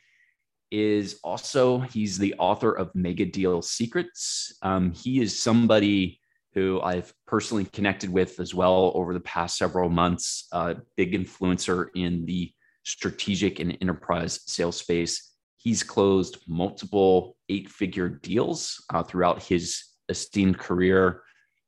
is 0.70 1.20
also 1.22 1.80
he's 1.80 2.18
the 2.18 2.34
author 2.38 2.72
of 2.72 2.94
Mega 2.94 3.24
Deal 3.24 3.62
Secrets. 3.62 4.56
Um, 4.62 4.92
he 4.92 5.20
is 5.20 5.40
somebody 5.40 6.20
who 6.56 6.80
I've 6.80 7.12
personally 7.26 7.66
connected 7.66 8.08
with 8.08 8.40
as 8.40 8.54
well 8.54 8.90
over 8.94 9.12
the 9.12 9.20
past 9.20 9.58
several 9.58 9.90
months, 9.90 10.48
a 10.52 10.76
big 10.96 11.12
influencer 11.12 11.88
in 11.94 12.24
the 12.24 12.50
strategic 12.82 13.60
and 13.60 13.76
enterprise 13.82 14.40
sales 14.46 14.78
space. 14.78 15.34
He's 15.58 15.82
closed 15.82 16.38
multiple 16.48 17.36
eight 17.50 17.68
figure 17.68 18.08
deals 18.08 18.82
uh, 18.88 19.02
throughout 19.02 19.42
his 19.42 19.84
esteemed 20.08 20.58
career. 20.58 21.22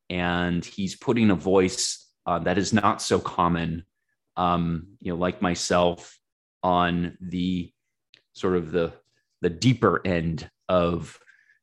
And 0.09 0.65
he's 0.65 0.97
putting 0.97 1.31
a 1.31 1.35
voice 1.35 2.09
uh, 2.25 2.39
that 2.41 2.57
is 2.57 2.73
not 2.73 3.03
so 3.03 3.19
common, 3.19 3.85
um, 4.39 4.87
you 5.03 5.13
know, 5.13 5.19
like 5.19 5.43
myself, 5.43 6.19
on 6.63 7.17
the 7.21 7.71
sort 8.33 8.57
of 8.57 8.73
the 8.73 8.93
the 9.43 9.51
deeper 9.51 10.01
end 10.05 10.51
of 10.69 11.19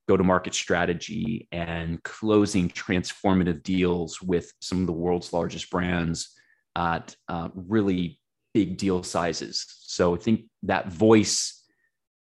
go 0.07 0.15
to 0.15 0.23
market 0.23 0.53
strategy 0.53 1.47
and 1.51 2.01
closing 2.03 2.69
transformative 2.69 3.63
deals 3.63 4.21
with 4.21 4.51
some 4.61 4.81
of 4.81 4.87
the 4.87 4.93
world's 4.93 5.33
largest 5.33 5.69
brands 5.69 6.35
at 6.75 7.15
uh, 7.27 7.49
really 7.55 8.19
big 8.53 8.77
deal 8.77 9.03
sizes. 9.03 9.65
So 9.81 10.15
I 10.15 10.17
think 10.17 10.45
that 10.63 10.91
voice, 10.91 11.63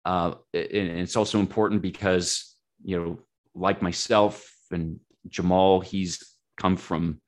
uh, 0.04 0.34
and 0.52 1.00
it's 1.00 1.16
also 1.16 1.38
important 1.38 1.82
because, 1.82 2.56
you 2.82 2.98
know, 2.98 3.18
like 3.54 3.82
myself 3.82 4.50
and 4.70 4.98
Jamal, 5.28 5.80
he's 5.80 6.22
come 6.56 6.76
from 6.76 7.20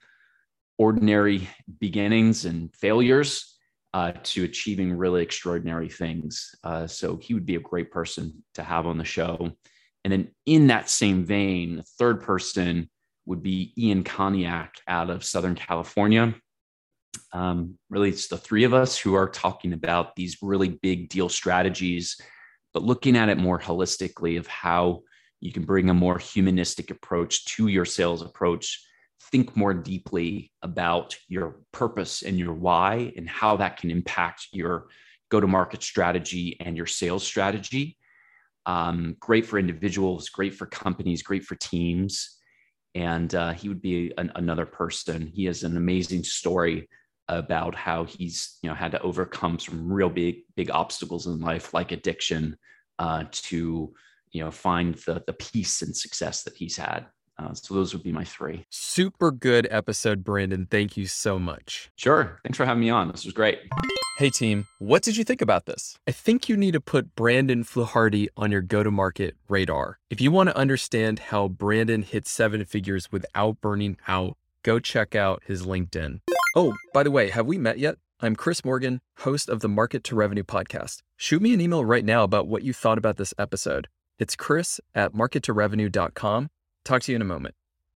ordinary 0.79 1.49
beginnings 1.79 2.45
and 2.45 2.75
failures 2.75 3.59
uh, 3.93 4.13
to 4.23 4.45
achieving 4.45 4.93
really 4.97 5.23
extraordinary 5.23 5.89
things. 5.89 6.55
Uh, 6.65 6.87
so 6.87 7.17
he 7.17 7.35
would 7.35 7.47
be 7.47 7.57
a 7.57 7.61
great 7.61 7.91
person 7.91 8.43
to 8.55 8.63
have 8.63 8.87
on 8.87 8.99
the 8.99 9.05
show. 9.05 9.51
And 10.05 10.13
then 10.13 10.29
in 10.47 10.69
that 10.69 10.89
same 10.89 11.25
vein, 11.25 11.77
the 11.77 11.83
third 11.83 12.23
person 12.23 12.89
would 13.27 13.43
be 13.43 13.73
Ian 13.77 14.03
Koniak 14.03 14.71
out 14.89 15.11
of 15.11 15.25
Southern 15.25 15.55
California. 15.55 16.35
Um, 17.33 17.79
really, 17.89 18.09
it's 18.09 18.29
the 18.29 18.39
three 18.39 18.65
of 18.65 18.75
us 18.75 18.99
who 18.99 19.15
are 19.15 19.29
talking 19.29 19.73
about 19.73 20.17
these 20.17 20.39
really 20.43 20.69
big 20.69 21.09
deal 21.09 21.29
strategies, 21.29 22.21
but 22.73 22.83
looking 22.83 23.17
at 23.17 23.29
it 23.29 23.39
more 23.39 23.59
holistically 23.59 24.39
of 24.39 24.47
how 24.47 25.03
you 25.41 25.53
can 25.53 25.65
bring 25.65 25.91
a 25.91 25.95
more 25.95 26.19
humanistic 26.19 26.91
approach 26.91 27.45
to 27.47 27.69
your 27.69 27.85
sales 27.85 28.23
approach. 28.23 28.85
Think 29.31 29.57
more 29.57 29.75
deeply 29.75 30.51
about 30.63 31.17
your 31.29 31.61
purpose 31.73 32.23
and 32.23 32.39
your 32.39 32.53
why 32.53 33.13
and 33.17 33.29
how 33.29 33.57
that 33.59 33.77
can 33.77 33.91
impact 33.91 34.49
your 34.53 34.89
go 35.31 35.41
to 35.41 35.47
market 35.47 35.83
strategy 35.83 36.57
and 36.59 36.77
your 36.77 36.87
sales 36.87 37.25
strategy 37.25 37.97
um, 38.70 39.16
great 39.18 39.44
for 39.44 39.59
individuals, 39.59 40.28
great 40.28 40.54
for 40.54 40.66
companies, 40.66 41.24
great 41.24 41.44
for 41.44 41.56
teams. 41.56 42.38
And 42.94 43.35
uh, 43.35 43.52
he 43.52 43.68
would 43.68 43.83
be 43.83 44.12
an, 44.16 44.30
another 44.37 44.64
person. 44.64 45.26
He 45.26 45.44
has 45.46 45.64
an 45.64 45.76
amazing 45.76 46.22
story 46.22 46.88
about 47.26 47.74
how 47.74 48.04
he's 48.04 48.59
you 48.62 48.68
know 48.68 48.74
had 48.74 48.92
to 48.92 49.00
overcome 49.02 49.59
some 49.59 49.92
real 49.92 50.11
big 50.11 50.42
big 50.56 50.70
obstacles 50.70 51.26
in 51.26 51.40
life, 51.40 51.74
like 51.74 51.92
addiction, 51.92 52.56
uh, 52.98 53.24
to 53.33 53.92
you 54.30 54.44
know 54.44 54.50
find 54.50 54.94
the 55.06 55.22
the 55.26 55.33
peace 55.33 55.83
and 55.83 55.96
success 55.96 56.44
that 56.44 56.56
he's 56.56 56.76
had. 56.76 57.06
Uh, 57.38 57.54
so 57.54 57.74
those 57.74 57.92
would 57.92 58.02
be 58.02 58.12
my 58.12 58.24
three. 58.24 58.64
Super 58.70 59.30
good 59.30 59.66
episode, 59.70 60.22
Brandon. 60.22 60.66
Thank 60.70 60.96
you 60.96 61.06
so 61.06 61.38
much. 61.38 61.90
Sure. 61.96 62.40
Thanks 62.44 62.59
for 62.59 62.66
having 62.66 62.83
me 62.83 62.90
on. 62.90 63.11
This 63.11 63.24
was 63.24 63.35
great. 63.35 63.61
Hey, 64.20 64.28
team, 64.28 64.66
what 64.78 65.02
did 65.02 65.16
you 65.16 65.24
think 65.24 65.40
about 65.40 65.64
this? 65.64 65.96
I 66.06 66.12
think 66.12 66.46
you 66.46 66.54
need 66.54 66.72
to 66.72 66.80
put 66.83 67.14
Brandon 67.14 67.64
Fluharty 67.64 68.28
on 68.37 68.52
your 68.52 68.61
go 68.61 68.83
to 68.83 68.90
market 68.90 69.35
radar. 69.48 69.98
If 70.11 70.20
you 70.20 70.30
want 70.30 70.50
to 70.50 70.56
understand 70.59 71.18
how 71.30 71.48
Brandon 71.48 72.02
hit 72.02 72.28
seven 72.28 72.62
figures 72.66 73.11
without 73.11 73.62
burning 73.62 73.96
out, 74.06 74.37
go 74.62 74.78
check 74.78 75.14
out 75.14 75.42
his 75.46 75.62
LinkedIn. 75.64 76.20
Oh, 76.54 76.74
by 76.92 77.02
the 77.02 77.11
way, 77.11 77.30
have 77.30 77.46
we 77.46 77.56
met 77.56 77.78
yet? 77.78 77.94
I'm 78.20 78.37
Chris 78.37 78.62
Morgan, 78.62 79.00
host 79.20 79.48
of 79.48 79.61
the 79.61 79.68
Market 79.68 80.04
to 80.04 80.14
Revenue 80.14 80.44
podcast. 80.44 80.98
Shoot 81.16 81.40
me 81.40 81.54
an 81.54 81.62
email 81.62 81.83
right 81.83 82.04
now 82.04 82.22
about 82.22 82.46
what 82.46 82.62
you 82.62 82.74
thought 82.74 82.98
about 82.98 83.16
this 83.16 83.33
episode. 83.38 83.88
It's 84.18 84.37
chris 84.37 84.80
at 84.94 85.14
markettorevenue.com 85.14 86.50
Talk 86.85 87.02
to 87.02 87.12
you 87.12 87.16
in 87.16 87.22
a 87.22 87.26
moment. 87.26 87.54